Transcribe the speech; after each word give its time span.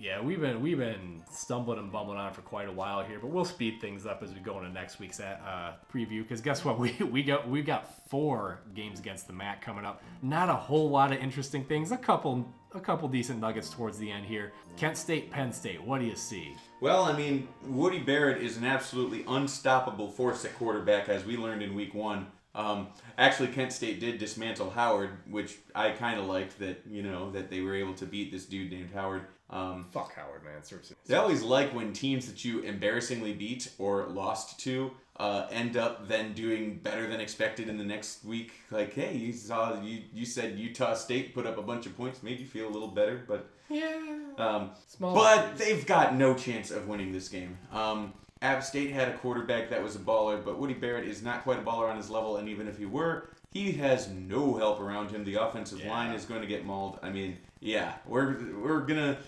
Yeah, 0.00 0.22
we've 0.22 0.40
been 0.40 0.62
we've 0.62 0.78
been 0.78 1.22
stumbling 1.30 1.78
and 1.78 1.92
bumbling 1.92 2.16
on 2.16 2.32
for 2.32 2.40
quite 2.40 2.68
a 2.68 2.72
while 2.72 3.04
here, 3.04 3.18
but 3.20 3.28
we'll 3.28 3.44
speed 3.44 3.82
things 3.82 4.06
up 4.06 4.22
as 4.22 4.32
we 4.32 4.40
go 4.40 4.56
into 4.56 4.70
next 4.70 4.98
week's 4.98 5.20
uh, 5.20 5.74
preview. 5.92 6.22
Because 6.22 6.40
guess 6.40 6.64
what, 6.64 6.78
we 6.80 6.92
we 7.02 7.22
got 7.22 7.46
we 7.46 7.60
got 7.60 8.08
four 8.08 8.60
games 8.74 8.98
against 8.98 9.26
the 9.26 9.34
MAC 9.34 9.60
coming 9.60 9.84
up. 9.84 10.02
Not 10.22 10.48
a 10.48 10.54
whole 10.54 10.88
lot 10.88 11.12
of 11.12 11.18
interesting 11.18 11.64
things. 11.64 11.92
A 11.92 11.98
couple 11.98 12.50
a 12.74 12.80
couple 12.80 13.08
decent 13.08 13.40
nuggets 13.40 13.68
towards 13.68 13.98
the 13.98 14.10
end 14.10 14.24
here. 14.24 14.52
Kent 14.78 14.96
State, 14.96 15.30
Penn 15.30 15.52
State. 15.52 15.82
What 15.82 16.00
do 16.00 16.06
you 16.06 16.16
see? 16.16 16.56
Well, 16.80 17.04
I 17.04 17.14
mean, 17.14 17.48
Woody 17.66 17.98
Barrett 17.98 18.42
is 18.42 18.56
an 18.56 18.64
absolutely 18.64 19.24
unstoppable 19.28 20.10
force 20.10 20.46
at 20.46 20.54
quarterback, 20.56 21.10
as 21.10 21.26
we 21.26 21.36
learned 21.36 21.62
in 21.62 21.74
Week 21.74 21.92
One. 21.92 22.28
Um, 22.54 22.88
actually, 23.18 23.48
Kent 23.48 23.72
State 23.72 24.00
did 24.00 24.18
dismantle 24.18 24.70
Howard, 24.70 25.10
which 25.28 25.58
I 25.74 25.90
kind 25.90 26.18
of 26.18 26.26
liked 26.26 26.58
that 26.58 26.82
you 26.88 27.02
know 27.02 27.30
that 27.32 27.50
they 27.50 27.60
were 27.60 27.74
able 27.74 27.94
to 27.94 28.06
beat 28.06 28.32
this 28.32 28.46
dude 28.46 28.72
named 28.72 28.90
Howard. 28.94 29.26
Um, 29.50 29.86
Fuck 29.90 30.14
Howard, 30.14 30.44
man. 30.44 30.62
Seriously. 30.62 30.96
I 31.10 31.14
always 31.14 31.42
like 31.42 31.74
when 31.74 31.92
teams 31.92 32.26
that 32.26 32.44
you 32.44 32.60
embarrassingly 32.60 33.32
beat 33.32 33.70
or 33.78 34.06
lost 34.06 34.60
to 34.60 34.92
uh, 35.16 35.46
end 35.50 35.76
up 35.76 36.06
then 36.08 36.32
doing 36.32 36.78
better 36.78 37.06
than 37.08 37.20
expected 37.20 37.68
in 37.68 37.76
the 37.76 37.84
next 37.84 38.24
week. 38.24 38.52
Like, 38.70 38.94
hey, 38.94 39.14
you 39.16 39.32
saw 39.32 39.80
you 39.82 40.02
you 40.14 40.24
said 40.24 40.58
Utah 40.58 40.94
State 40.94 41.34
put 41.34 41.46
up 41.46 41.58
a 41.58 41.62
bunch 41.62 41.86
of 41.86 41.96
points, 41.96 42.22
made 42.22 42.38
you 42.40 42.46
feel 42.46 42.68
a 42.68 42.70
little 42.70 42.88
better, 42.88 43.24
but 43.28 43.50
Yeah. 43.68 43.98
um, 44.38 44.70
Small. 44.86 45.14
but 45.14 45.58
they've 45.58 45.84
got 45.84 46.14
no 46.14 46.34
chance 46.34 46.70
of 46.70 46.86
winning 46.88 47.12
this 47.12 47.28
game. 47.28 47.58
Um, 47.72 48.14
App 48.42 48.62
State 48.64 48.92
had 48.92 49.08
a 49.08 49.18
quarterback 49.18 49.68
that 49.68 49.82
was 49.82 49.96
a 49.96 49.98
baller, 49.98 50.42
but 50.42 50.58
Woody 50.58 50.72
Barrett 50.74 51.06
is 51.06 51.22
not 51.22 51.42
quite 51.42 51.58
a 51.58 51.62
baller 51.62 51.90
on 51.90 51.96
his 51.98 52.08
level, 52.08 52.36
and 52.38 52.48
even 52.48 52.66
if 52.66 52.78
he 52.78 52.86
were, 52.86 53.28
he 53.52 53.72
has 53.72 54.08
no 54.08 54.56
help 54.56 54.80
around 54.80 55.10
him. 55.10 55.24
The 55.24 55.34
offensive 55.34 55.80
Yeah. 55.80 55.90
line 55.90 56.14
is 56.14 56.24
going 56.24 56.40
to 56.40 56.46
get 56.46 56.64
mauled. 56.64 56.98
I 57.02 57.10
mean, 57.10 57.36
yeah, 57.60 57.94
we're 58.06 58.36
we're 58.58 58.80
gonna. 58.80 59.18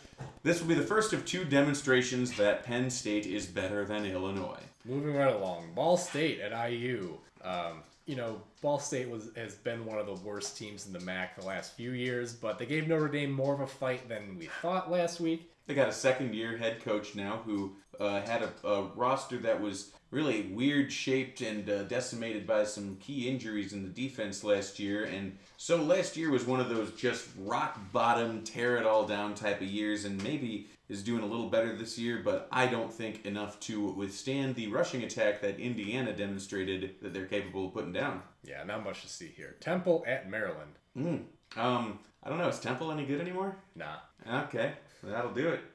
This 0.43 0.61
will 0.61 0.69
be 0.69 0.75
the 0.75 0.83
first 0.83 1.13
of 1.13 1.25
two 1.25 1.45
demonstrations 1.45 2.33
that 2.37 2.65
Penn 2.65 2.91
State 2.91 3.27
is 3.27 3.47
better 3.47 3.85
than 3.85 4.05
Illinois. 4.07 4.61
Moving 4.85 5.15
right 5.15 5.33
along, 5.33 5.73
Ball 5.75 5.97
State 5.97 6.41
at 6.41 6.71
IU. 6.71 7.19
Um, 7.45 7.83
you 8.07 8.17
know, 8.17 8.41
Ball 8.63 8.79
State 8.79 9.09
was 9.09 9.31
has 9.37 9.55
been 9.55 9.85
one 9.85 9.99
of 9.99 10.07
the 10.07 10.15
worst 10.15 10.57
teams 10.57 10.87
in 10.87 10.93
the 10.93 11.01
MAC 11.01 11.39
the 11.39 11.47
last 11.47 11.75
few 11.75 11.93
years, 11.93 12.33
but 12.33 12.59
they 12.59 12.67
gave 12.67 12.89
Notre 12.89 13.09
Dame 13.09 13.31
more 13.31 13.55
of 13.55 13.61
a 13.61 13.67
fight 13.67 14.09
than 14.09 14.39
we 14.39 14.47
thought 14.63 14.91
last 14.91 15.21
week. 15.21 15.51
They 15.67 15.75
got 15.75 15.89
a 15.89 15.93
second 15.93 16.35
year 16.35 16.57
head 16.57 16.83
coach 16.83 17.15
now 17.15 17.43
who 17.45 17.77
uh, 18.01 18.23
had 18.23 18.43
a, 18.43 18.67
a 18.67 18.83
roster 18.97 19.39
that 19.39 19.61
was 19.61 19.93
really 20.13 20.43
weird 20.53 20.93
shaped 20.93 21.41
and 21.41 21.69
uh, 21.69 21.83
decimated 21.85 22.47
by 22.47 22.63
some 22.63 22.97
key 23.01 23.29
injuries 23.29 23.73
in 23.73 23.83
the 23.83 23.89
defense 23.89 24.45
last 24.45 24.79
year. 24.79 25.05
And 25.05 25.37
so 25.57 25.83
last 25.83 26.17
year 26.17 26.31
was 26.31 26.47
one 26.47 26.61
of 26.61 26.69
those 26.69 26.93
just 26.93 27.29
rock 27.39 27.81
bottom, 27.93 28.45
tear 28.45 28.77
it 28.77 28.87
all 28.87 29.07
down 29.07 29.35
type 29.35 29.63
of 29.63 29.67
years, 29.67 30.05
and 30.05 30.23
maybe 30.23 30.69
is 30.89 31.03
doing 31.03 31.23
a 31.23 31.27
little 31.27 31.49
better 31.49 31.75
this 31.75 31.99
year, 31.99 32.21
but 32.23 32.47
I 32.53 32.67
don't 32.67 32.93
think 32.93 33.25
enough 33.25 33.59
to 33.61 33.81
withstand 33.81 34.55
the 34.55 34.67
rushing 34.69 35.03
attack 35.03 35.41
that 35.41 35.59
Indiana 35.59 36.13
demonstrated 36.13 36.97
that 37.01 37.15
they're 37.15 37.25
capable 37.25 37.69
of 37.69 37.73
putting 37.73 37.95
down. 37.95 38.23
Yeah, 38.45 38.63
not 38.65 38.85
much 38.85 39.01
to 39.03 39.09
see 39.09 39.33
here. 39.35 39.57
Temple 39.61 40.05
at 40.07 40.29
Maryland. 40.29 40.73
Mm. 40.97 41.23
Um, 41.57 41.99
I 42.23 42.29
don't 42.29 42.37
know, 42.37 42.49
is 42.49 42.61
Temple 42.61 42.93
any 42.93 43.07
good 43.07 43.23
anymore? 43.23 43.57
Nah. 43.75 43.97
Okay, 44.45 44.73
that'll 45.03 45.33
do 45.33 45.49
it. 45.49 45.61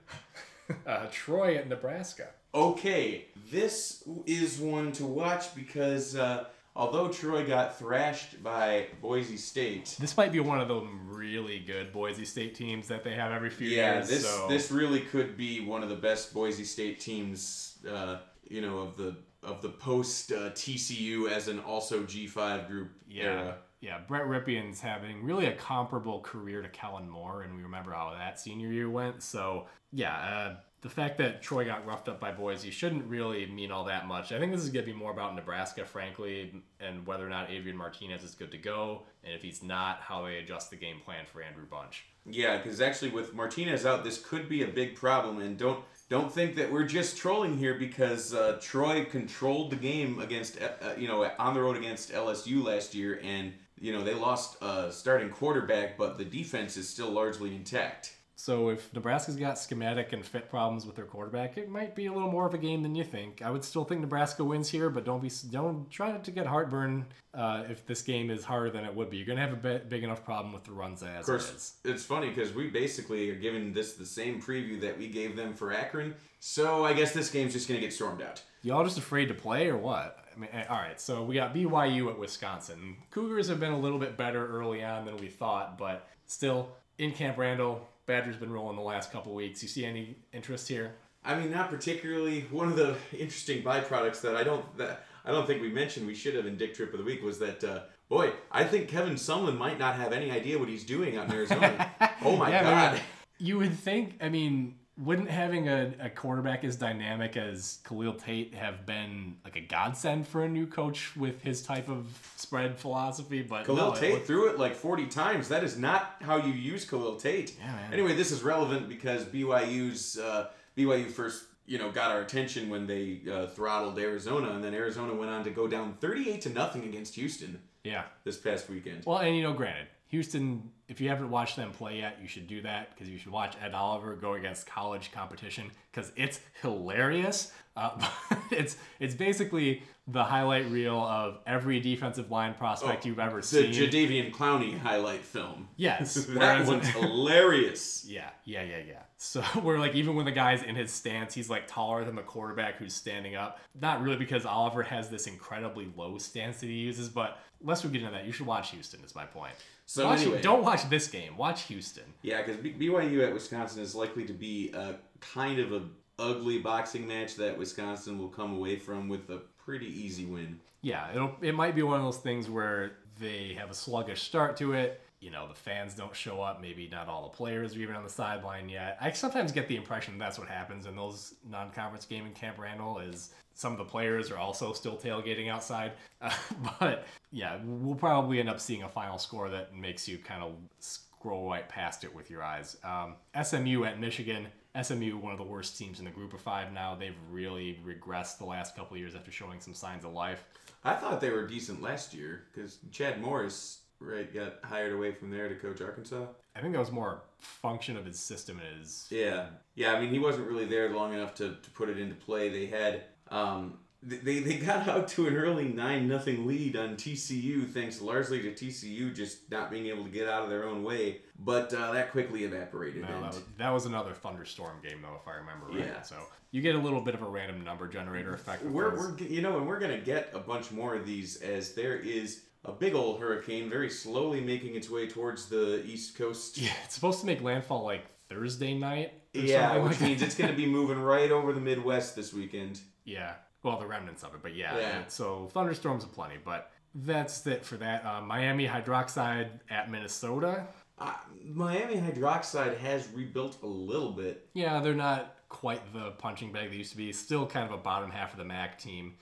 Uh, 0.85 1.07
Troy 1.09 1.55
at 1.55 1.69
Nebraska. 1.69 2.27
Okay, 2.53 3.25
this 3.51 4.03
is 4.25 4.59
one 4.59 4.91
to 4.93 5.05
watch 5.05 5.53
because 5.55 6.15
uh, 6.15 6.45
although 6.75 7.09
Troy 7.09 7.45
got 7.45 7.77
thrashed 7.77 8.41
by 8.43 8.87
Boise 9.01 9.37
State, 9.37 9.95
This 9.99 10.15
might 10.15 10.31
be 10.31 10.39
one 10.39 10.61
of 10.61 10.67
them 10.67 11.07
really 11.09 11.59
good 11.59 11.91
Boise 11.91 12.25
State 12.25 12.55
teams 12.55 12.87
that 12.87 13.03
they 13.03 13.13
have 13.15 13.31
every 13.31 13.49
few 13.49 13.67
yeah, 13.67 13.95
years. 13.95 14.09
Yeah, 14.09 14.15
this 14.17 14.29
so 14.29 14.47
this 14.47 14.71
really 14.71 15.01
could 15.01 15.35
be 15.35 15.59
one 15.65 15.83
of 15.83 15.89
the 15.89 15.95
best 15.95 16.33
Boise 16.33 16.63
State 16.63 16.99
teams, 16.99 17.79
uh, 17.89 18.17
you 18.49 18.61
know, 18.61 18.79
of 18.79 18.97
the 18.97 19.17
of 19.43 19.61
the 19.61 19.69
post 19.69 20.31
uh, 20.31 20.49
TCU 20.51 21.29
as 21.29 21.47
an 21.47 21.59
also 21.59 22.03
G5 22.03 22.67
group 22.67 22.89
yeah, 23.07 23.23
era. 23.23 23.57
yeah. 23.81 23.99
Brett 24.07 24.25
Rypien's 24.25 24.81
having 24.81 25.23
really 25.23 25.45
a 25.45 25.55
comparable 25.55 26.21
career 26.21 26.61
to 26.61 26.69
Kellen 26.69 27.09
Moore, 27.09 27.43
and 27.43 27.55
we 27.55 27.63
remember 27.63 27.91
how 27.91 28.13
that 28.17 28.39
senior 28.39 28.69
year 28.69 28.89
went. 28.89 29.21
So 29.23 29.67
yeah, 29.91 30.15
uh, 30.15 30.55
the 30.81 30.89
fact 30.89 31.17
that 31.17 31.41
Troy 31.41 31.65
got 31.65 31.85
roughed 31.87 32.07
up 32.07 32.19
by 32.19 32.31
Boise 32.31 32.69
shouldn't 32.69 33.05
really 33.05 33.47
mean 33.47 33.71
all 33.71 33.85
that 33.85 34.07
much. 34.07 34.31
I 34.31 34.39
think 34.39 34.51
this 34.51 34.61
is 34.61 34.69
going 34.69 34.85
to 34.85 34.91
be 34.91 34.97
more 34.97 35.11
about 35.11 35.35
Nebraska, 35.35 35.83
frankly, 35.83 36.61
and 36.79 37.05
whether 37.05 37.25
or 37.25 37.29
not 37.29 37.49
Adrian 37.49 37.75
Martinez 37.75 38.23
is 38.23 38.35
good 38.35 38.51
to 38.51 38.57
go, 38.57 39.03
and 39.23 39.33
if 39.33 39.41
he's 39.41 39.63
not, 39.63 40.01
how 40.01 40.23
they 40.23 40.37
adjust 40.37 40.69
the 40.69 40.75
game 40.75 40.97
plan 41.03 41.25
for 41.31 41.41
Andrew 41.41 41.65
Bunch. 41.65 42.05
Yeah, 42.29 42.57
because 42.57 42.81
actually 42.81 43.11
with 43.11 43.33
Martinez 43.33 43.85
out, 43.85 44.03
this 44.03 44.23
could 44.23 44.47
be 44.49 44.63
a 44.63 44.67
big 44.67 44.95
problem. 44.95 45.39
And 45.39 45.57
don't 45.57 45.83
don't 46.09 46.31
think 46.31 46.55
that 46.55 46.71
we're 46.71 46.85
just 46.85 47.17
trolling 47.17 47.57
here 47.57 47.75
because 47.75 48.33
uh, 48.33 48.57
Troy 48.61 49.05
controlled 49.05 49.71
the 49.71 49.77
game 49.77 50.19
against 50.19 50.61
uh, 50.61 50.69
uh, 50.81 50.93
you 50.97 51.07
know 51.07 51.29
on 51.39 51.53
the 51.53 51.61
road 51.61 51.77
against 51.77 52.11
LSU 52.11 52.63
last 52.63 52.93
year, 52.93 53.19
and 53.23 53.53
you 53.79 53.93
know 53.93 54.03
they 54.03 54.13
lost 54.13 54.61
a 54.61 54.91
starting 54.91 55.29
quarterback, 55.29 55.97
but 55.97 56.17
the 56.17 56.25
defense 56.25 56.77
is 56.77 56.87
still 56.87 57.09
largely 57.09 57.55
intact. 57.55 58.16
So 58.39 58.69
if 58.69 58.93
Nebraska's 58.93 59.35
got 59.35 59.57
schematic 59.57 60.13
and 60.13 60.23
fit 60.23 60.47
problems 60.47 60.85
with 60.85 60.95
their 60.95 61.05
quarterback, 61.05 61.57
it 61.57 61.69
might 61.69 61.95
be 61.95 62.05
a 62.05 62.13
little 62.13 62.29
more 62.29 62.45
of 62.45 62.53
a 62.53 62.59
game 62.59 62.83
than 62.83 62.93
you 62.93 63.03
think. 63.03 63.41
I 63.41 63.49
would 63.49 63.63
still 63.63 63.83
think 63.83 63.99
Nebraska 63.99 64.43
wins 64.43 64.69
here, 64.69 64.91
but 64.91 65.05
don't 65.05 65.23
be 65.23 65.31
don't 65.49 65.89
try 65.89 66.15
to 66.15 66.31
get 66.31 66.45
heartburn 66.45 67.07
uh, 67.33 67.63
if 67.67 67.87
this 67.87 68.03
game 68.03 68.29
is 68.29 68.45
harder 68.45 68.69
than 68.69 68.85
it 68.85 68.93
would 68.95 69.09
be. 69.09 69.17
You're 69.17 69.25
gonna 69.25 69.41
have 69.41 69.53
a 69.53 69.55
bit, 69.55 69.89
big 69.89 70.03
enough 70.03 70.23
problem 70.23 70.53
with 70.53 70.63
the 70.65 70.71
runs 70.71 71.01
as 71.01 71.21
Of 71.21 71.25
course, 71.25 71.49
it 71.49 71.55
is. 71.55 71.73
it's 71.83 72.05
funny 72.05 72.29
because 72.29 72.53
we 72.53 72.67
basically 72.67 73.27
are 73.31 73.35
giving 73.35 73.73
this 73.73 73.95
the 73.95 74.05
same 74.05 74.39
preview 74.39 74.79
that 74.81 74.99
we 74.99 75.07
gave 75.07 75.35
them 75.35 75.55
for 75.55 75.73
Akron. 75.73 76.13
So 76.39 76.85
I 76.85 76.93
guess 76.93 77.13
this 77.13 77.31
game's 77.31 77.53
just 77.53 77.67
gonna 77.67 77.79
get 77.79 77.91
stormed 77.91 78.21
out. 78.21 78.43
Y'all 78.61 78.83
just 78.83 78.99
afraid 78.99 79.29
to 79.29 79.33
play 79.33 79.67
or 79.67 79.77
what? 79.77 80.23
I 80.35 80.39
mean, 80.39 80.51
eh, 80.53 80.65
all 80.69 80.77
right. 80.77 81.01
So 81.01 81.23
we 81.23 81.33
got 81.33 81.55
BYU 81.55 82.11
at 82.11 82.19
Wisconsin. 82.19 82.97
Cougars 83.09 83.47
have 83.47 83.59
been 83.59 83.71
a 83.71 83.79
little 83.79 83.97
bit 83.97 84.15
better 84.15 84.47
early 84.47 84.83
on 84.83 85.05
than 85.05 85.17
we 85.17 85.27
thought, 85.27 85.79
but 85.79 86.07
still 86.27 86.69
in 86.99 87.13
Camp 87.13 87.39
Randall. 87.39 87.87
Badgers 88.07 88.37
been 88.37 88.51
rolling 88.51 88.75
the 88.77 88.81
last 88.81 89.11
couple 89.11 89.33
weeks. 89.35 89.61
You 89.61 89.69
see 89.69 89.85
any 89.85 90.15
interest 90.33 90.67
here? 90.67 90.95
I 91.23 91.37
mean, 91.37 91.51
not 91.51 91.69
particularly. 91.69 92.41
One 92.51 92.67
of 92.69 92.75
the 92.77 92.95
interesting 93.11 93.61
byproducts 93.61 94.21
that 94.21 94.35
I 94.35 94.43
don't 94.43 94.77
that 94.77 95.05
I 95.25 95.31
don't 95.31 95.45
think 95.45 95.61
we 95.61 95.69
mentioned 95.69 96.07
we 96.07 96.15
should 96.15 96.33
have 96.35 96.45
in 96.45 96.57
Dick 96.57 96.73
Trip 96.73 96.91
of 96.93 96.99
the 96.99 97.05
Week 97.05 97.21
was 97.21 97.37
that 97.39 97.63
uh, 97.63 97.81
boy, 98.09 98.31
I 98.51 98.63
think 98.63 98.87
Kevin 98.87 99.15
Sumlin 99.15 99.57
might 99.57 99.77
not 99.77 99.95
have 99.95 100.13
any 100.13 100.31
idea 100.31 100.57
what 100.57 100.69
he's 100.69 100.85
doing 100.85 101.17
out 101.17 101.27
in 101.27 101.33
Arizona. 101.35 101.91
oh 102.23 102.37
my 102.37 102.49
Yeah, 102.49 102.63
god. 102.63 102.93
man. 102.93 103.01
You 103.39 103.57
would 103.59 103.77
think, 103.77 104.15
I 104.21 104.29
mean, 104.29 104.75
wouldn't 104.97 105.29
having 105.29 105.69
a, 105.69 105.93
a 105.99 106.09
quarterback 106.09 106.63
as 106.63 106.75
dynamic 106.75 107.37
as 107.37 107.79
Khalil 107.87 108.13
Tate 108.13 108.55
have 108.55 108.85
been 108.85 109.35
like 109.43 109.55
a 109.55 109.61
godsend 109.61 110.27
for 110.27 110.43
a 110.43 110.49
new 110.49 110.65
coach 110.65 111.15
with 111.15 111.41
his 111.41 111.61
type 111.61 111.87
of 111.87 112.07
spread 112.35 112.77
philosophy? 112.77 113.41
But 113.43 113.65
Khalil 113.65 113.87
no, 113.87 113.93
it 113.93 113.99
Tate 113.99 114.13
looked- 114.13 114.27
threw 114.27 114.49
it 114.49 114.57
like 114.57 114.75
40 114.75 115.07
times. 115.07 115.49
That 115.49 115.63
is 115.63 115.77
not 115.77 116.15
how 116.21 116.37
you 116.37 116.53
use 116.53 116.83
Khalil 116.83 117.15
Tate. 117.17 117.55
Yeah, 117.59 117.67
man. 117.67 117.93
Anyway, 117.93 118.15
this 118.15 118.31
is 118.31 118.41
relevant 118.43 118.89
because 118.89 119.23
BYU's 119.25 120.17
uh, 120.17 120.47
BYU 120.75 121.11
first, 121.11 121.45
you 121.65 121.77
know, 121.77 121.91
got 121.91 122.11
our 122.11 122.21
attention 122.21 122.69
when 122.69 122.87
they 122.87 123.21
uh, 123.31 123.47
throttled 123.47 123.99
Arizona, 123.99 124.51
and 124.51 124.63
then 124.63 124.73
Arizona 124.73 125.13
went 125.13 125.29
on 125.29 125.43
to 125.43 125.51
go 125.51 125.67
down 125.67 125.95
38 125.99 126.41
to 126.41 126.49
nothing 126.49 126.83
against 126.83 127.15
Houston 127.15 127.59
yeah. 127.83 128.03
this 128.23 128.37
past 128.37 128.69
weekend. 128.69 129.03
Well, 129.05 129.19
and 129.19 129.35
you 129.35 129.43
know, 129.43 129.53
granted, 129.53 129.87
Houston, 130.09 130.71
if 130.87 131.01
you 131.01 131.09
haven't 131.09 131.29
watched 131.29 131.55
them 131.57 131.71
play 131.71 131.97
yet, 131.99 132.17
you 132.21 132.27
should 132.27 132.47
do 132.47 132.61
that 132.61 132.91
because 132.93 133.09
you 133.09 133.17
should 133.17 133.31
watch 133.31 133.55
Ed 133.61 133.73
Oliver 133.73 134.15
go 134.15 134.33
against 134.35 134.65
college 134.65 135.11
competition 135.11 135.69
because 135.91 136.11
it's 136.15 136.39
hilarious. 136.61 137.51
Uh, 137.75 137.91
it's 138.51 138.77
it's 138.99 139.13
basically 139.13 139.83
the 140.07 140.23
highlight 140.23 140.69
reel 140.71 140.97
of 141.01 141.39
every 141.45 141.81
defensive 141.81 142.31
line 142.31 142.53
prospect 142.53 143.05
you've 143.05 143.19
ever 143.19 143.37
Oh, 143.39 143.41
the 143.41 143.45
seen. 143.45 143.71
Jadeveon 143.73 144.31
Clowney 144.31 144.79
highlight 144.79 145.21
film. 145.25 145.67
yes, 145.75 146.13
that 146.29 146.65
one's 146.65 146.87
hilarious. 147.37 148.05
Yeah, 148.07 148.29
yeah, 148.45 148.63
yeah, 148.63 148.77
yeah. 148.87 149.01
So 149.17 149.41
where 149.41 149.77
like 149.79 149.93
even 149.95 150.15
when 150.15 150.23
the 150.25 150.31
guy's 150.31 150.63
in 150.63 150.75
his 150.75 150.91
stance, 150.91 151.33
he's 151.33 151.49
like 151.49 151.67
taller 151.67 152.05
than 152.05 152.15
the 152.15 152.21
quarterback 152.21 152.75
who's 152.77 152.93
standing 152.93 153.35
up. 153.35 153.59
Not 153.79 154.01
really 154.01 154.17
because 154.17 154.45
Oliver 154.45 154.83
has 154.83 155.09
this 155.09 155.27
incredibly 155.27 155.91
low 155.97 156.17
stance 156.17 156.61
that 156.61 156.67
he 156.67 156.73
uses, 156.75 157.09
but 157.09 157.39
lest 157.61 157.83
we 157.83 157.91
get 157.91 158.01
into 158.01 158.13
that, 158.13 158.25
you 158.25 158.31
should 158.31 158.47
watch 158.47 158.71
Houston. 158.71 159.01
Is 159.03 159.13
my 159.13 159.25
point. 159.25 159.53
So 159.89 160.05
Watch- 160.05 160.19
anyway. 160.19 160.41
don't 160.41 160.63
watch 160.63 160.89
this 160.89 161.07
game. 161.07 161.37
Watch 161.37 161.63
Houston. 161.63 162.03
Yeah, 162.21 162.41
because 162.43 162.57
BYU 162.57 163.25
at 163.25 163.33
Wisconsin 163.33 163.81
is 163.81 163.95
likely 163.95 164.25
to 164.25 164.33
be 164.33 164.69
a 164.73 164.95
kind 165.21 165.59
of 165.59 165.71
a 165.71 165.81
ugly 166.19 166.59
boxing 166.59 167.07
match 167.07 167.35
that 167.35 167.57
Wisconsin 167.57 168.19
will 168.19 168.27
come 168.27 168.53
away 168.53 168.75
from 168.75 169.07
with 169.07 169.29
a 169.29 169.37
pretty 169.63 169.87
easy 169.87 170.25
win. 170.25 170.59
Yeah, 170.81 171.09
it'll 171.13 171.35
it 171.41 171.55
might 171.55 171.73
be 171.73 171.83
one 171.83 171.97
of 171.99 172.03
those 172.05 172.17
things 172.17 172.49
where 172.49 172.97
they 173.19 173.55
have 173.57 173.69
a 173.71 173.73
sluggish 173.73 174.21
start 174.23 174.57
to 174.57 174.73
it, 174.73 175.01
you 175.19 175.31
know 175.31 175.47
the 175.47 175.55
fans 175.55 175.93
don't 175.93 176.15
show 176.15 176.41
up. 176.41 176.61
Maybe 176.61 176.87
not 176.87 177.07
all 177.07 177.23
the 177.23 177.35
players 177.35 177.75
are 177.75 177.79
even 177.79 177.95
on 177.95 178.03
the 178.03 178.09
sideline 178.09 178.69
yet. 178.69 178.97
I 179.01 179.11
sometimes 179.11 179.51
get 179.51 179.67
the 179.67 179.75
impression 179.75 180.17
that's 180.17 180.37
what 180.37 180.47
happens 180.47 180.85
in 180.85 180.95
those 180.95 181.35
non-conference 181.49 182.05
game 182.05 182.25
in 182.25 182.33
Camp 182.33 182.57
Randall. 182.59 182.99
Is 182.99 183.31
some 183.53 183.71
of 183.71 183.79
the 183.79 183.85
players 183.85 184.29
are 184.31 184.37
also 184.37 184.73
still 184.73 184.97
tailgating 184.97 185.49
outside. 185.49 185.93
Uh, 186.19 186.31
but 186.79 187.05
yeah, 187.31 187.59
we'll 187.63 187.93
probably 187.93 188.39
end 188.39 188.49
up 188.49 188.59
seeing 188.59 188.81
a 188.81 188.89
final 188.89 189.19
score 189.19 189.49
that 189.51 189.75
makes 189.75 190.07
you 190.07 190.17
kind 190.17 190.41
of 190.41 190.53
scroll 190.79 191.47
right 191.47 191.69
past 191.69 192.03
it 192.03 192.13
with 192.13 192.31
your 192.31 192.41
eyes. 192.41 192.75
Um, 192.83 193.13
SMU 193.39 193.83
at 193.83 193.99
Michigan. 193.99 194.47
SMU, 194.81 195.17
one 195.17 195.31
of 195.31 195.37
the 195.37 195.43
worst 195.43 195.77
teams 195.77 195.99
in 195.99 196.05
the 196.05 196.11
group 196.11 196.33
of 196.33 196.41
five 196.41 196.71
now. 196.73 196.95
They've 196.95 197.15
really 197.29 197.79
regressed 197.85 198.39
the 198.39 198.45
last 198.45 198.75
couple 198.75 198.97
years 198.97 199.13
after 199.13 199.31
showing 199.31 199.59
some 199.59 199.75
signs 199.75 200.05
of 200.05 200.13
life. 200.13 200.43
I 200.83 200.95
thought 200.95 201.21
they 201.21 201.29
were 201.29 201.45
decent 201.45 201.81
last 201.81 202.13
year 202.13 202.45
because 202.51 202.79
Chad 202.91 203.21
Morris 203.21 203.81
right 203.99 204.31
got 204.33 204.59
hired 204.63 204.93
away 204.93 205.11
from 205.11 205.31
there 205.31 205.49
to 205.49 205.55
coach 205.55 205.81
Arkansas. 205.81 206.25
I 206.55 206.61
think 206.61 206.73
that 206.73 206.79
was 206.79 206.91
more 206.91 207.13
a 207.13 207.19
function 207.39 207.97
of 207.97 208.05
his 208.05 208.19
system 208.19 208.59
and 208.59 208.79
his. 208.79 209.07
Yeah, 209.09 209.47
yeah. 209.75 209.93
I 209.93 210.01
mean, 210.01 210.09
he 210.09 210.19
wasn't 210.19 210.47
really 210.47 210.65
there 210.65 210.89
long 210.89 211.13
enough 211.13 211.35
to, 211.35 211.55
to 211.61 211.69
put 211.71 211.89
it 211.89 211.97
into 211.97 212.15
play. 212.15 212.49
They 212.49 212.65
had 212.65 213.03
um, 213.29 213.77
they, 214.03 214.39
they 214.39 214.57
got 214.65 214.87
out 214.87 215.07
to 215.09 215.27
an 215.27 215.35
early 215.35 215.65
9 215.65 216.07
nothing 216.07 216.45
lead 216.45 216.75
on 216.75 216.95
TCU 216.95 217.71
thanks 217.71 218.01
largely 218.01 218.41
to 218.41 218.51
TCU 218.51 219.13
just 219.13 219.49
not 219.51 219.71
being 219.71 219.87
able 219.87 220.03
to 220.03 220.09
get 220.09 220.27
out 220.27 220.43
of 220.43 220.49
their 220.49 220.65
own 220.65 220.83
way. 220.83 221.21
But 221.39 221.73
uh, 221.73 221.91
that 221.93 222.11
quickly 222.11 222.43
evaporated. 222.43 223.01
No, 223.01 223.07
that, 223.07 223.21
was, 223.21 223.41
that 223.57 223.69
was 223.69 223.85
another 223.85 224.13
thunderstorm 224.13 224.77
game 224.83 225.01
though, 225.01 225.19
if 225.21 225.27
I 225.27 225.37
remember 225.37 225.67
right. 225.67 225.87
Yeah. 225.93 226.01
So 226.01 226.15
you 226.51 226.61
get 226.61 226.75
a 226.75 226.79
little 226.79 227.01
bit 227.01 227.15
of 227.15 227.21
a 227.21 227.27
random 227.27 227.63
number 227.63 227.87
generator 227.87 228.33
effect. 228.33 228.63
we're, 228.63 228.95
those. 228.95 229.19
we're 229.19 229.27
you 229.27 229.41
know, 229.41 229.57
and 229.57 229.67
we're 229.67 229.79
gonna 229.79 229.99
get 229.99 230.29
a 230.33 230.39
bunch 230.39 230.71
more 230.71 230.95
of 230.95 231.05
these 231.05 231.37
as 231.37 231.73
there 231.73 231.95
is 231.95 232.41
a 232.67 232.71
big 232.71 232.93
old 232.93 233.19
hurricane 233.19 233.69
very 233.69 233.89
slowly 233.89 234.41
making 234.41 234.75
its 234.75 234.89
way 234.89 235.07
towards 235.07 235.47
the 235.47 235.83
east 235.85 236.17
coast. 236.17 236.57
Yeah, 236.57 236.73
it's 236.83 236.93
supposed 236.93 237.21
to 237.21 237.25
make 237.25 237.41
landfall 237.41 237.83
like 237.83 238.05
Thursday 238.29 238.73
night. 238.73 239.13
Yeah, 239.33 239.77
which 239.77 239.93
like 239.93 240.01
means 240.01 240.21
it's 240.21 240.35
gonna 240.35 240.53
be 240.53 240.65
moving 240.77 240.99
right 240.99 241.31
over 241.31 241.53
the 241.53 241.61
Midwest 241.61 242.15
this 242.15 242.33
weekend. 242.33 242.79
Yeah. 243.05 243.33
Well, 243.63 243.79
the 243.79 243.87
remnants 243.87 244.23
of 244.23 244.33
it, 244.35 244.41
but 244.41 244.55
yeah. 244.55 244.77
Yeah. 244.77 245.01
So 245.07 245.49
thunderstorms 245.51 246.03
aplenty, 246.03 246.37
but 246.43 246.71
that's 246.93 247.45
it 247.47 247.65
for 247.65 247.77
that. 247.77 248.05
Uh, 248.05 248.21
Miami 248.21 248.67
hydroxide 248.67 249.49
at 249.69 249.89
Minnesota. 249.89 250.67
Uh, 250.99 251.13
Miami 251.43 251.95
hydroxide 251.95 252.77
has 252.77 253.07
rebuilt 253.13 253.57
a 253.63 253.67
little 253.67 254.11
bit. 254.11 254.49
Yeah, 254.53 254.79
they're 254.81 254.93
not 254.93 255.35
quite 255.49 255.93
the 255.93 256.11
punching 256.11 256.51
bag 256.51 256.71
they 256.71 256.77
used 256.77 256.91
to 256.91 256.97
be. 256.97 257.11
Still 257.13 257.45
kind 257.45 257.65
of 257.65 257.71
a 257.77 257.81
bottom 257.81 258.09
half 258.09 258.31
of 258.31 258.37
the 258.37 258.45
MAC 258.45 258.79
team. 258.79 259.15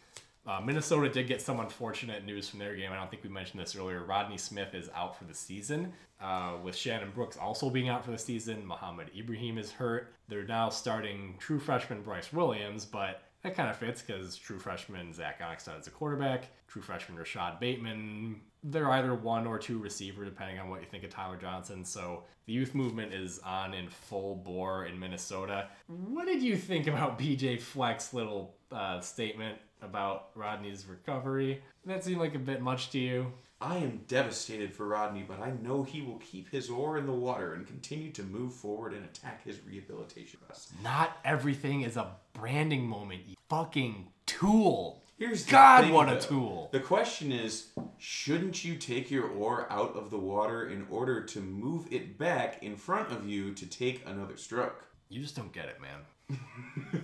Uh, 0.48 0.62
Minnesota 0.62 1.10
did 1.10 1.28
get 1.28 1.42
some 1.42 1.60
unfortunate 1.60 2.24
news 2.24 2.48
from 2.48 2.60
their 2.60 2.76
game. 2.76 2.92
I 2.92 2.96
don't 2.96 3.10
think 3.10 3.24
we 3.24 3.30
mentioned 3.30 3.62
this 3.62 3.76
earlier. 3.76 4.04
Rodney 4.04 4.38
Smith 4.38 4.76
is 4.76 4.90
out 4.96 5.18
for 5.18 5.24
the 5.24 5.34
season, 5.34 5.92
uh, 6.22 6.54
with 6.64 6.76
Shannon 6.76 7.12
Brooks 7.12 7.36
also 7.36 7.70
being 7.70 7.90
out 7.90 8.06
for 8.06 8.12
the 8.12 8.18
season. 8.18 8.66
Mohamed 8.66 9.10
Ibrahim 9.18 9.58
is 9.58 9.72
hurt. 9.72 10.14
They're 10.28 10.46
now 10.46 10.70
starting 10.70 11.36
true 11.40 11.60
freshman 11.60 12.04
Bryce 12.04 12.32
Williams, 12.32 12.86
but 12.86 13.24
that 13.42 13.56
kind 13.56 13.70
of 13.70 13.78
fits 13.78 14.02
because 14.02 14.36
true 14.36 14.60
freshman 14.60 15.14
Zack 15.14 15.42
Annexstad 15.42 15.80
is 15.80 15.88
a 15.88 15.92
quarterback. 15.92 16.46
True 16.68 16.82
freshman 16.82 17.18
Rashod 17.18 17.60
Bateman, 17.60 18.42
they're 18.66 18.92
either 18.92 19.14
one 19.14 19.46
or 19.46 19.60
two 19.60 19.78
receiver, 19.78 20.26
depending 20.26 20.60
on 20.60 20.70
what 20.70 20.82
you 20.82 20.88
think 20.88 21.04
of 21.04 21.12
Tyler 21.12 21.38
Johnson. 21.38 21.86
So 21.86 22.24
the 22.48 22.54
youth 22.54 22.74
movement 22.74 23.14
is 23.14 23.40
on 23.40 23.74
in 23.74 23.88
full 23.88 24.36
bore 24.36 24.86
in 24.86 25.00
Minnesota. 25.00 25.68
What 25.88 26.26
did 26.26 26.42
you 26.42 26.58
think 26.58 26.88
about 26.88 27.20
PJ 27.20 27.62
Fleck's 27.62 28.14
little 28.14 28.56
uh, 28.72 29.00
statement 29.02 29.60
about 29.82 30.30
Rodney's 30.34 30.86
recovery? 30.88 31.62
That 31.86 32.04
seemed 32.04 32.20
like 32.20 32.34
a 32.34 32.40
bit 32.40 32.62
much 32.62 32.90
to 32.92 33.00
you. 33.00 33.32
I 33.62 33.78
am 33.78 34.02
devastated 34.08 34.74
for 34.74 34.88
Rodney, 34.88 35.24
but 35.26 35.40
I 35.40 35.52
know 35.62 35.84
he 35.84 36.02
will 36.02 36.18
keep 36.18 36.50
his 36.50 36.70
oar 36.70 36.98
in 36.98 37.06
the 37.06 37.14
water 37.14 37.54
and 37.54 37.66
continue 37.66 38.12
to 38.12 38.24
move 38.24 38.54
forward 38.54 38.94
and 38.94 39.06
attack 39.06 39.46
his 39.46 39.60
rehabilitation. 39.66 40.40
Not 40.84 41.18
everything 41.24 41.82
is 41.82 41.98
a 41.98 42.12
branding 42.34 42.86
moment, 42.86 43.22
you 43.28 43.36
fucking 43.48 44.08
tool. 44.26 45.02
Here's 45.18 45.46
the 45.46 45.52
God, 45.52 45.90
what 45.92 46.10
a 46.10 46.16
though. 46.16 46.20
tool. 46.20 46.70
The 46.74 46.80
question 46.82 47.32
is, 47.32 47.68
shouldn't 47.98 48.66
you 48.66 48.76
take 48.76 49.10
your 49.10 49.28
oar 49.30 49.66
out 49.70 49.96
of 49.96 50.10
the 50.12 50.18
water 50.18 50.68
in 50.68 50.86
order 50.90 51.24
to 51.24 51.40
move 51.40 51.88
it 51.92 52.18
back 52.18 52.62
in 52.62 52.76
front 52.76 53.12
of 53.12 53.26
you 53.28 53.54
to 53.54 53.66
take 53.66 54.04
another 54.06 54.36
stroke? 54.38 54.84
You 55.08 55.22
just 55.22 55.36
don't 55.36 55.54
get 55.54 55.66
it, 55.70 55.78
man. 55.82 57.02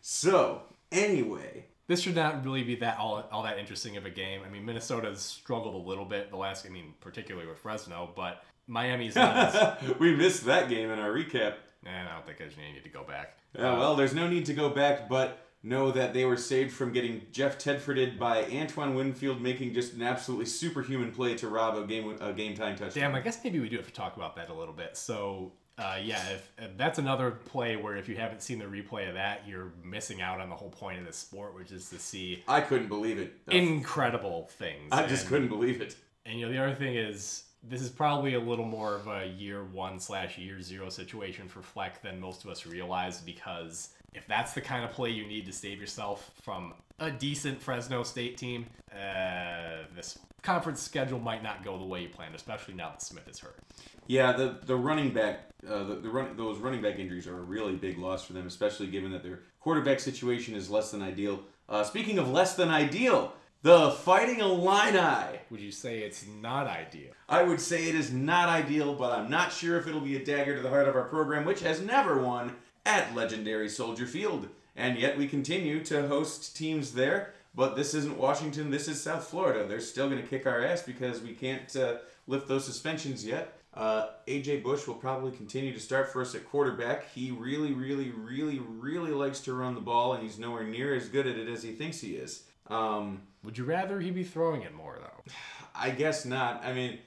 So, 0.00 0.62
anyway, 0.92 1.64
This 1.88 2.00
should 2.02 2.14
not 2.14 2.44
really 2.44 2.62
be 2.62 2.76
that 2.76 2.98
all, 2.98 3.24
all 3.32 3.42
that 3.44 3.58
interesting 3.58 3.96
of 3.96 4.06
a 4.06 4.10
game. 4.10 4.42
I 4.44 4.48
mean, 4.48 4.64
Minnesota's 4.64 5.20
struggled 5.20 5.74
a 5.74 5.88
little 5.88 6.04
bit 6.04 6.30
the 6.30 6.36
last, 6.36 6.66
I 6.66 6.68
mean, 6.68 6.94
particularly 7.00 7.48
with 7.48 7.58
Fresno, 7.58 8.10
but 8.14 8.44
Miami's 8.66 9.14
not 9.16 9.36
as, 9.54 9.96
we 10.00 10.14
missed 10.14 10.44
that 10.46 10.68
game 10.68 10.90
in 10.90 10.98
our 10.98 11.10
recap. 11.10 11.54
and 11.84 12.08
I 12.08 12.14
don't 12.14 12.24
think 12.26 12.38
there's 12.38 12.54
any 12.58 12.72
need 12.72 12.84
to 12.84 12.88
go 12.90 13.02
back. 13.04 13.36
Uh, 13.56 13.62
well, 13.78 13.94
there's 13.96 14.14
no 14.14 14.28
need 14.28 14.46
to 14.46 14.54
go 14.54 14.68
back, 14.68 15.08
but 15.08 15.45
know 15.66 15.90
that 15.90 16.14
they 16.14 16.24
were 16.24 16.36
saved 16.36 16.72
from 16.72 16.92
getting 16.92 17.22
Jeff 17.32 17.58
Tedforded 17.58 18.18
by 18.18 18.44
Antoine 18.44 18.94
Winfield 18.94 19.40
making 19.40 19.74
just 19.74 19.94
an 19.94 20.02
absolutely 20.02 20.46
superhuman 20.46 21.10
play 21.12 21.34
to 21.36 21.48
rob 21.48 21.76
a 21.76 21.86
game 21.86 22.16
a 22.20 22.32
game 22.32 22.54
time 22.54 22.76
touchdown. 22.76 23.10
Damn, 23.10 23.14
I 23.14 23.20
guess 23.20 23.42
maybe 23.42 23.58
we 23.58 23.68
do 23.68 23.76
have 23.76 23.86
to 23.86 23.92
talk 23.92 24.16
about 24.16 24.36
that 24.36 24.48
a 24.48 24.54
little 24.54 24.74
bit. 24.74 24.96
So, 24.96 25.52
uh, 25.78 25.98
yeah, 26.02 26.22
if, 26.30 26.50
if 26.58 26.76
that's 26.76 26.98
another 26.98 27.32
play 27.32 27.76
where 27.76 27.96
if 27.96 28.08
you 28.08 28.16
haven't 28.16 28.42
seen 28.42 28.58
the 28.58 28.64
replay 28.64 29.08
of 29.08 29.14
that, 29.14 29.42
you're 29.46 29.72
missing 29.82 30.22
out 30.22 30.40
on 30.40 30.48
the 30.48 30.56
whole 30.56 30.70
point 30.70 31.00
of 31.00 31.06
the 31.06 31.12
sport, 31.12 31.54
which 31.54 31.72
is 31.72 31.90
to 31.90 31.98
see 31.98 32.42
I 32.48 32.60
couldn't 32.60 32.88
believe 32.88 33.18
it. 33.18 33.34
incredible 33.48 34.48
things. 34.58 34.88
I 34.92 35.06
just 35.06 35.22
And- 35.22 35.28
couldn't 35.30 35.48
believe 35.48 35.80
it. 35.80 35.96
And 36.24 36.38
you 36.40 36.46
know, 36.46 36.52
the 36.52 36.58
other 36.62 36.74
thing 36.74 36.94
is, 36.96 37.42
this 37.62 37.80
is 37.82 37.88
probably 37.90 38.34
a 38.34 38.40
little 38.40 38.64
more 38.64 38.94
of 38.94 39.08
a 39.08 39.26
year 39.26 39.64
one 39.64 39.98
slash 39.98 40.38
year 40.38 40.60
zero 40.62 40.88
situation 40.88 41.48
for 41.48 41.62
Fleck 41.62 42.00
than 42.02 42.20
most 42.20 42.44
of 42.44 42.50
us 42.50 42.64
realize 42.66 43.20
because 43.20 43.90
if 44.16 44.26
that's 44.26 44.52
the 44.54 44.60
kind 44.60 44.84
of 44.84 44.90
play 44.90 45.10
you 45.10 45.26
need 45.26 45.46
to 45.46 45.52
save 45.52 45.80
yourself 45.80 46.30
from 46.42 46.74
a 46.98 47.10
decent 47.10 47.60
Fresno 47.60 48.02
State 48.02 48.38
team, 48.38 48.66
uh, 48.92 49.84
this 49.94 50.18
conference 50.42 50.80
schedule 50.80 51.18
might 51.18 51.42
not 51.42 51.62
go 51.62 51.78
the 51.78 51.84
way 51.84 52.02
you 52.02 52.08
planned, 52.08 52.34
especially 52.34 52.74
now 52.74 52.88
that 52.88 53.02
Smith 53.02 53.28
is 53.28 53.38
hurt. 53.38 53.58
Yeah, 54.06 54.32
the 54.32 54.58
the 54.64 54.76
running 54.76 55.12
back, 55.12 55.40
uh, 55.68 55.84
the, 55.84 55.94
the 55.96 56.08
run, 56.08 56.36
those 56.36 56.58
running 56.58 56.80
back 56.80 56.98
injuries 56.98 57.26
are 57.26 57.38
a 57.38 57.42
really 57.42 57.74
big 57.74 57.98
loss 57.98 58.24
for 58.24 58.32
them, 58.32 58.46
especially 58.46 58.86
given 58.86 59.12
that 59.12 59.22
their 59.22 59.40
quarterback 59.60 60.00
situation 60.00 60.54
is 60.54 60.70
less 60.70 60.90
than 60.90 61.02
ideal. 61.02 61.42
Uh, 61.68 61.82
speaking 61.82 62.18
of 62.18 62.30
less 62.30 62.54
than 62.54 62.70
ideal, 62.70 63.34
the 63.62 63.90
Fighting 63.90 64.38
Illini. 64.38 65.40
Would 65.50 65.60
you 65.60 65.72
say 65.72 65.98
it's 65.98 66.24
not 66.40 66.68
ideal? 66.68 67.10
I 67.28 67.42
would 67.42 67.60
say 67.60 67.88
it 67.88 67.96
is 67.96 68.12
not 68.12 68.48
ideal, 68.48 68.94
but 68.94 69.18
I'm 69.18 69.28
not 69.28 69.52
sure 69.52 69.76
if 69.76 69.88
it'll 69.88 70.00
be 70.00 70.16
a 70.16 70.24
dagger 70.24 70.54
to 70.54 70.62
the 70.62 70.68
heart 70.68 70.86
of 70.86 70.94
our 70.94 71.08
program, 71.08 71.44
which 71.44 71.60
has 71.60 71.80
never 71.80 72.22
won 72.22 72.54
at 72.86 73.14
legendary 73.14 73.68
Soldier 73.68 74.06
Field. 74.06 74.48
And 74.74 74.98
yet 74.98 75.18
we 75.18 75.26
continue 75.26 75.82
to 75.84 76.08
host 76.08 76.56
teams 76.56 76.92
there. 76.92 77.34
But 77.54 77.74
this 77.74 77.94
isn't 77.94 78.18
Washington, 78.18 78.70
this 78.70 78.86
is 78.86 79.02
South 79.02 79.24
Florida. 79.24 79.66
They're 79.66 79.80
still 79.80 80.10
going 80.10 80.20
to 80.20 80.28
kick 80.28 80.46
our 80.46 80.62
ass 80.62 80.82
because 80.82 81.22
we 81.22 81.32
can't 81.32 81.74
uh, 81.74 81.96
lift 82.26 82.48
those 82.48 82.66
suspensions 82.66 83.24
yet. 83.24 83.58
Uh, 83.72 84.08
AJ 84.26 84.62
Bush 84.62 84.86
will 84.86 84.94
probably 84.94 85.32
continue 85.32 85.72
to 85.72 85.80
start 85.80 86.12
for 86.12 86.22
us 86.22 86.34
at 86.34 86.48
quarterback. 86.48 87.10
He 87.12 87.30
really, 87.30 87.72
really, 87.72 88.10
really, 88.10 88.58
really 88.58 89.10
likes 89.10 89.40
to 89.40 89.54
run 89.54 89.74
the 89.74 89.80
ball, 89.80 90.14
and 90.14 90.22
he's 90.22 90.38
nowhere 90.38 90.64
near 90.64 90.94
as 90.94 91.08
good 91.08 91.26
at 91.26 91.36
it 91.36 91.48
as 91.48 91.62
he 91.62 91.72
thinks 91.72 92.00
he 92.00 92.12
is. 92.12 92.44
Um, 92.68 93.22
Would 93.42 93.58
you 93.58 93.64
rather 93.64 94.00
he 94.00 94.10
be 94.10 94.24
throwing 94.24 94.62
it 94.62 94.74
more 94.74 94.98
though? 94.98 95.32
I 95.74 95.90
guess 95.90 96.24
not. 96.24 96.64
I 96.64 96.72
mean, 96.72 96.98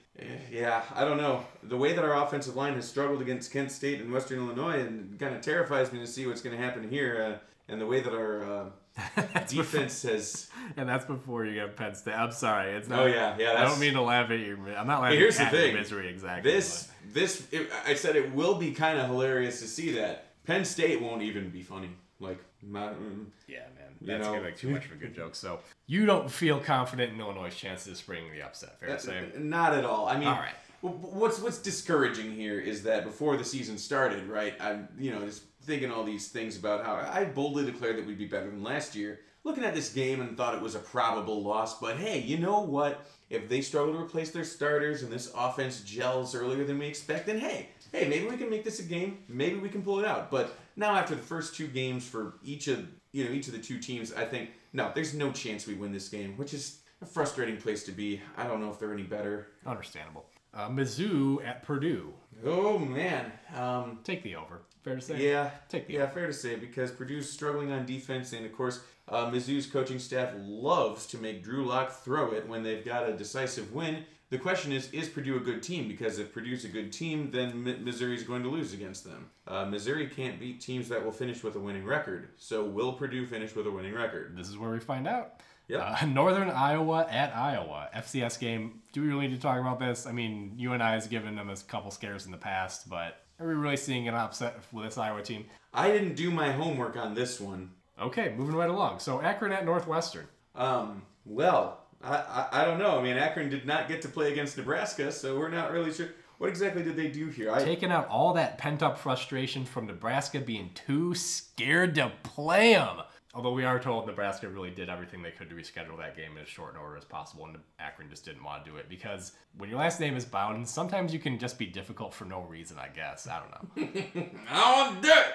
yeah, 0.52 0.84
I 0.96 1.06
don't 1.06 1.18
know. 1.18 1.46
The 1.64 1.78
way 1.78 1.94
that 1.94 2.04
our 2.04 2.24
offensive 2.26 2.56
line 2.56 2.74
has 2.76 2.88
struggled 2.88 3.22
against 3.22 3.52
Kent 3.52 3.72
State 3.72 4.02
and 4.02 4.12
Western 4.12 4.40
Illinois, 4.40 4.80
and 4.80 5.20
kind 5.20 5.36
of 5.36 5.42
terrifies 5.42 5.92
me 5.92 6.00
to 6.00 6.08
see 6.08 6.28
what's 6.28 6.42
going 6.42 6.58
to 6.58 6.64
happen 6.64 6.90
here. 6.90 7.40
Uh, 7.42 7.46
and 7.70 7.80
the 7.80 7.86
way 7.86 8.02
that 8.02 8.14
our 8.14 8.44
uh, 8.44 9.42
defense 9.48 10.04
has. 10.04 10.50
And 10.78 10.88
that's 10.88 11.06
before 11.06 11.46
you 11.46 11.56
get 11.56 11.76
Penn 11.76 11.96
State. 11.96 12.14
I'm 12.14 12.32
sorry. 12.32 12.74
It's 12.74 12.88
not. 12.88 13.00
Oh, 13.00 13.06
yeah, 13.08 13.36
yeah, 13.40 13.56
I 13.58 13.66
don't 13.66 13.80
mean 13.80 13.94
to 13.94 14.02
laugh 14.02 14.30
at 14.30 14.40
your. 14.40 14.56
I'm 14.78 14.86
not 14.88 15.02
laughing 15.02 15.18
here's 15.18 15.38
the 15.38 15.46
thing. 15.48 15.72
your 15.72 15.80
misery 15.80 16.10
exactly. 16.10 16.52
This, 16.52 16.90
this, 17.12 17.48
it, 17.52 17.70
I 17.86 17.96
said 17.96 18.16
it 18.16 18.34
will 18.34 18.56
be 18.56 18.72
kind 18.72 19.00
of 19.00 19.08
hilarious 19.08 19.62
to 19.62 19.68
see 19.68 19.94
that. 19.94 20.29
Penn 20.50 20.66
State 20.66 21.00
won't 21.00 21.22
even 21.22 21.50
be 21.52 21.62
funny. 21.62 21.92
Like, 22.20 22.40
not, 22.64 22.96
mm, 22.96 23.28
Yeah, 23.48 23.60
man. 23.78 23.94
You 24.02 24.08
That's 24.08 24.26
know- 24.26 24.34
gonna 24.34 24.52
too 24.52 24.70
much 24.70 24.86
of 24.86 24.94
a 24.94 24.96
good 24.96 25.14
joke. 25.14 25.36
So 25.36 25.60
you 25.86 26.06
don't 26.08 26.30
feel 26.30 26.60
confident 26.60 27.14
in 27.14 27.20
Illinois' 27.20 27.54
chances 27.54 27.88
of 27.90 27.98
springing 27.98 28.32
the 28.34 28.42
upset. 28.42 28.80
Fair 28.80 28.90
to 28.90 29.00
say. 29.00 29.26
Not 29.38 29.74
at 29.74 29.86
all. 29.86 30.08
I 30.08 30.18
mean, 30.18 30.28
All 30.28 30.40
right. 30.40 30.56
what's 30.82 31.40
what's 31.40 31.60
discouraging 31.60 32.32
here 32.34 32.60
is 32.60 32.82
that 32.84 33.04
before 33.06 33.38
the 33.38 33.44
season 33.46 33.78
started, 33.78 34.26
right? 34.28 34.56
I'm 34.60 34.88
you 34.98 35.12
know 35.12 35.24
just 35.24 35.44
thinking 35.62 35.92
all 35.92 36.04
these 36.04 36.30
things 36.30 36.58
about 36.58 36.84
how 36.84 36.96
I 36.96 37.26
boldly 37.26 37.66
declared 37.66 37.98
that 37.98 38.08
we'd 38.08 38.18
be 38.18 38.26
better 38.26 38.50
than 38.50 38.64
last 38.64 38.96
year. 38.96 39.20
Looking 39.44 39.64
at 39.64 39.74
this 39.76 39.94
game 39.94 40.20
and 40.20 40.36
thought 40.36 40.56
it 40.56 40.62
was 40.62 40.76
a 40.76 40.80
probable 40.80 41.42
loss, 41.44 41.80
but 41.80 41.96
hey, 41.98 42.20
you 42.20 42.38
know 42.40 42.60
what? 42.62 43.06
If 43.30 43.48
they 43.48 43.62
struggle 43.62 43.94
to 43.94 44.00
replace 44.00 44.32
their 44.32 44.44
starters 44.44 45.04
and 45.04 45.12
this 45.12 45.32
offense 45.36 45.82
gels 45.82 46.34
earlier 46.36 46.66
than 46.66 46.80
we 46.80 46.88
expect, 46.88 47.28
then 47.28 47.40
hey, 47.40 47.70
hey, 47.92 48.08
maybe 48.08 48.28
we 48.28 48.38
can 48.38 48.50
make 48.50 48.64
this 48.64 48.80
a 48.80 48.84
game. 48.84 49.20
Maybe 49.28 49.58
we 49.58 49.70
can 49.70 49.82
pull 49.82 50.00
it 50.00 50.06
out. 50.06 50.30
But 50.32 50.58
now 50.76 50.96
after 50.96 51.16
the 51.16 51.22
first 51.22 51.56
two 51.56 51.68
games 51.68 52.08
for 52.08 52.36
each 52.44 52.68
of 52.68 52.86
you 53.12 53.26
know 53.26 53.32
each 53.32 53.48
of 53.48 53.54
the 53.54 53.60
two 53.60 53.80
teams, 53.80 54.14
I 54.14 54.26
think 54.26 54.52
no, 54.74 54.92
there's 54.94 55.14
no 55.14 55.32
chance 55.32 55.66
we 55.68 55.74
win 55.74 55.92
this 55.92 56.10
game, 56.10 56.38
which 56.38 56.54
is 56.54 56.80
a 57.02 57.06
frustrating 57.06 57.58
place 57.58 57.84
to 57.86 57.92
be. 57.92 58.22
I 58.38 58.46
don't 58.46 58.62
know 58.62 58.70
if 58.70 58.80
they're 58.80 58.94
any 58.94 59.04
better. 59.04 59.48
Understandable. 59.66 60.26
Uh, 60.54 60.68
Mizzou 60.70 61.46
at 61.46 61.64
Purdue. 61.64 62.14
Oh 62.46 62.78
man. 62.80 63.32
Um, 63.56 64.00
Take 64.04 64.24
the 64.24 64.36
over. 64.36 64.62
Fair 64.84 64.96
to 64.96 65.02
say. 65.02 65.30
yeah. 65.30 65.52
Take 65.68 65.88
the 65.88 65.94
Yeah, 65.96 66.04
over. 66.04 66.12
fair 66.14 66.28
to 66.28 66.34
say 66.34 66.56
because 66.56 66.90
Purdue's 66.92 67.30
struggling 67.32 67.72
on 67.72 67.86
defense, 67.86 68.34
and 68.34 68.46
of 68.46 68.54
course, 68.54 68.80
uh, 69.10 69.30
Mizzou's 69.30 69.66
coaching 69.68 70.00
staff 70.00 70.30
loves 70.38 71.06
to 71.08 71.18
make 71.18 71.44
Drew 71.44 71.66
Lock 71.66 71.92
throw 71.92 72.32
it 72.32 72.48
when 72.48 72.64
they've 72.64 72.84
got 72.86 73.08
a 73.10 73.14
decisive 73.16 73.74
win. 73.74 74.06
The 74.30 74.38
question 74.38 74.72
is, 74.72 74.92
is 74.92 75.10
Purdue 75.10 75.38
a 75.38 75.40
good 75.40 75.64
team? 75.64 75.88
Because 75.88 76.20
if 76.20 76.32
Purdue's 76.32 76.64
a 76.64 76.68
good 76.68 76.94
team, 76.94 77.32
then 77.32 77.64
Mi- 77.64 77.80
Missouri's 77.80 78.24
going 78.24 78.44
to 78.44 78.50
lose 78.50 78.74
against 78.74 79.04
them. 79.04 79.32
Uh, 79.48 79.66
Missouri 79.66 80.08
can't 80.08 80.40
beat 80.40 80.62
teams 80.62 80.88
that 80.90 81.04
will 81.04 81.12
finish 81.12 81.44
with 81.44 81.56
a 81.56 81.60
winning 81.60 81.84
record. 81.84 82.30
So 82.38 82.64
will 82.64 82.94
Purdue 82.94 83.26
finish 83.26 83.56
with 83.56 83.66
a 83.66 83.72
winning 83.72 83.96
record? 83.96 84.38
This 84.38 84.48
is 84.48 84.56
where 84.58 84.70
we 84.70 84.80
find 84.80 85.08
out. 85.08 85.42
Yep. 85.68 85.82
Uh, 85.84 86.06
Northern 86.08 86.50
Iowa 86.52 87.08
at 87.10 87.36
Iowa. 87.36 87.90
FCS 87.96 88.40
game. 88.40 88.82
Do 88.94 89.02
we 89.02 89.08
really 89.08 89.28
need 89.28 89.36
to 89.36 89.42
talk 89.42 89.60
about 89.60 89.80
this? 89.80 90.06
I 90.06 90.12
mean, 90.12 90.54
UNI 90.58 90.78
has 90.84 91.08
given 91.08 91.36
them 91.36 91.50
a 91.50 91.56
couple 91.56 91.90
scares 91.90 92.26
in 92.26 92.32
the 92.32 92.38
past, 92.38 92.88
but 92.88 93.24
are 93.40 93.48
we 93.48 93.56
really 93.56 93.78
seeing 93.78 94.08
an 94.08 94.14
upset 94.14 94.60
with 94.72 94.86
this 94.86 94.98
Iowa 95.00 95.24
team? 95.24 95.46
I 95.74 95.90
didn't 95.90 96.16
do 96.16 96.30
my 96.30 96.52
homework 96.52 96.98
on 96.98 97.16
this 97.16 97.40
one. 97.40 97.72
Okay, 98.00 98.34
moving 98.38 98.56
right 98.56 98.70
along. 98.70 99.00
So 99.00 99.22
Akron 99.22 99.52
at 99.52 99.66
Northwestern. 99.66 100.28
Um, 100.56 101.02
well, 101.26 101.86
I, 102.04 102.16
I, 102.16 102.48
I 102.62 102.66
don't 102.66 102.80
know. 102.80 102.98
I 102.98 103.04
mean, 103.04 103.18
Akron 103.18 103.50
did 103.50 103.66
not 103.66 103.88
get 103.88 104.02
to 104.04 104.08
play 104.08 104.32
against 104.32 104.58
Nebraska, 104.58 105.12
so 105.12 105.38
we're 105.38 105.50
not 105.50 105.72
really 105.72 105.92
sure. 105.92 106.10
What 106.38 106.50
exactly 106.50 106.84
did 106.84 106.96
they 106.96 107.10
do 107.10 107.28
here? 107.28 107.52
I, 107.52 107.62
Taking 107.62 107.92
out 107.92 108.08
all 108.08 108.34
that 108.34 108.58
pent 108.58 108.82
up 108.82 108.98
frustration 108.98 109.66
from 109.66 109.88
Nebraska 109.88 110.40
being 110.40 110.72
too 110.74 111.14
scared 111.14 111.96
to 111.96 112.14
play 112.24 112.74
them. 112.74 113.02
Although 113.36 113.52
we 113.52 113.64
are 113.64 113.78
told 113.78 114.08
Nebraska 114.08 114.50
really 114.50 114.72
did 114.72 114.90
everything 114.90 115.22
they 115.22 115.32
could 115.32 115.50
to 115.50 115.56
reschedule 115.56 115.98
that 116.00 116.16
game 116.16 116.32
in 116.36 116.44
as 116.44 116.48
short 116.48 116.74
an 116.74 116.80
order 116.80 116.98
as 116.98 117.06
possible, 117.06 117.46
and 117.46 117.58
Akron 117.78 118.10
just 118.10 118.26
didn't 118.26 118.44
want 118.44 118.64
to 118.66 118.72
do 118.72 118.78
it 118.78 118.90
because 118.90 119.34
when 119.58 119.70
your 119.70 119.80
last 119.80 120.00
name 120.00 120.16
is 120.16 120.26
Bowden, 120.26 120.66
sometimes 120.66 121.14
you 121.14 121.20
can 121.20 121.38
just 121.38 121.60
be 121.60 121.68
difficult 121.68 122.14
for 122.14 122.26
no 122.26 122.42
reason, 122.42 122.78
I 122.80 122.88
guess. 122.88 123.28
I 123.28 123.40
don't 123.40 123.52
know. 123.52 124.02
I 124.50 124.60
don't 124.60 124.78
want 124.78 125.02
to 125.04 125.08
do 125.08 125.14
it. 125.14 125.26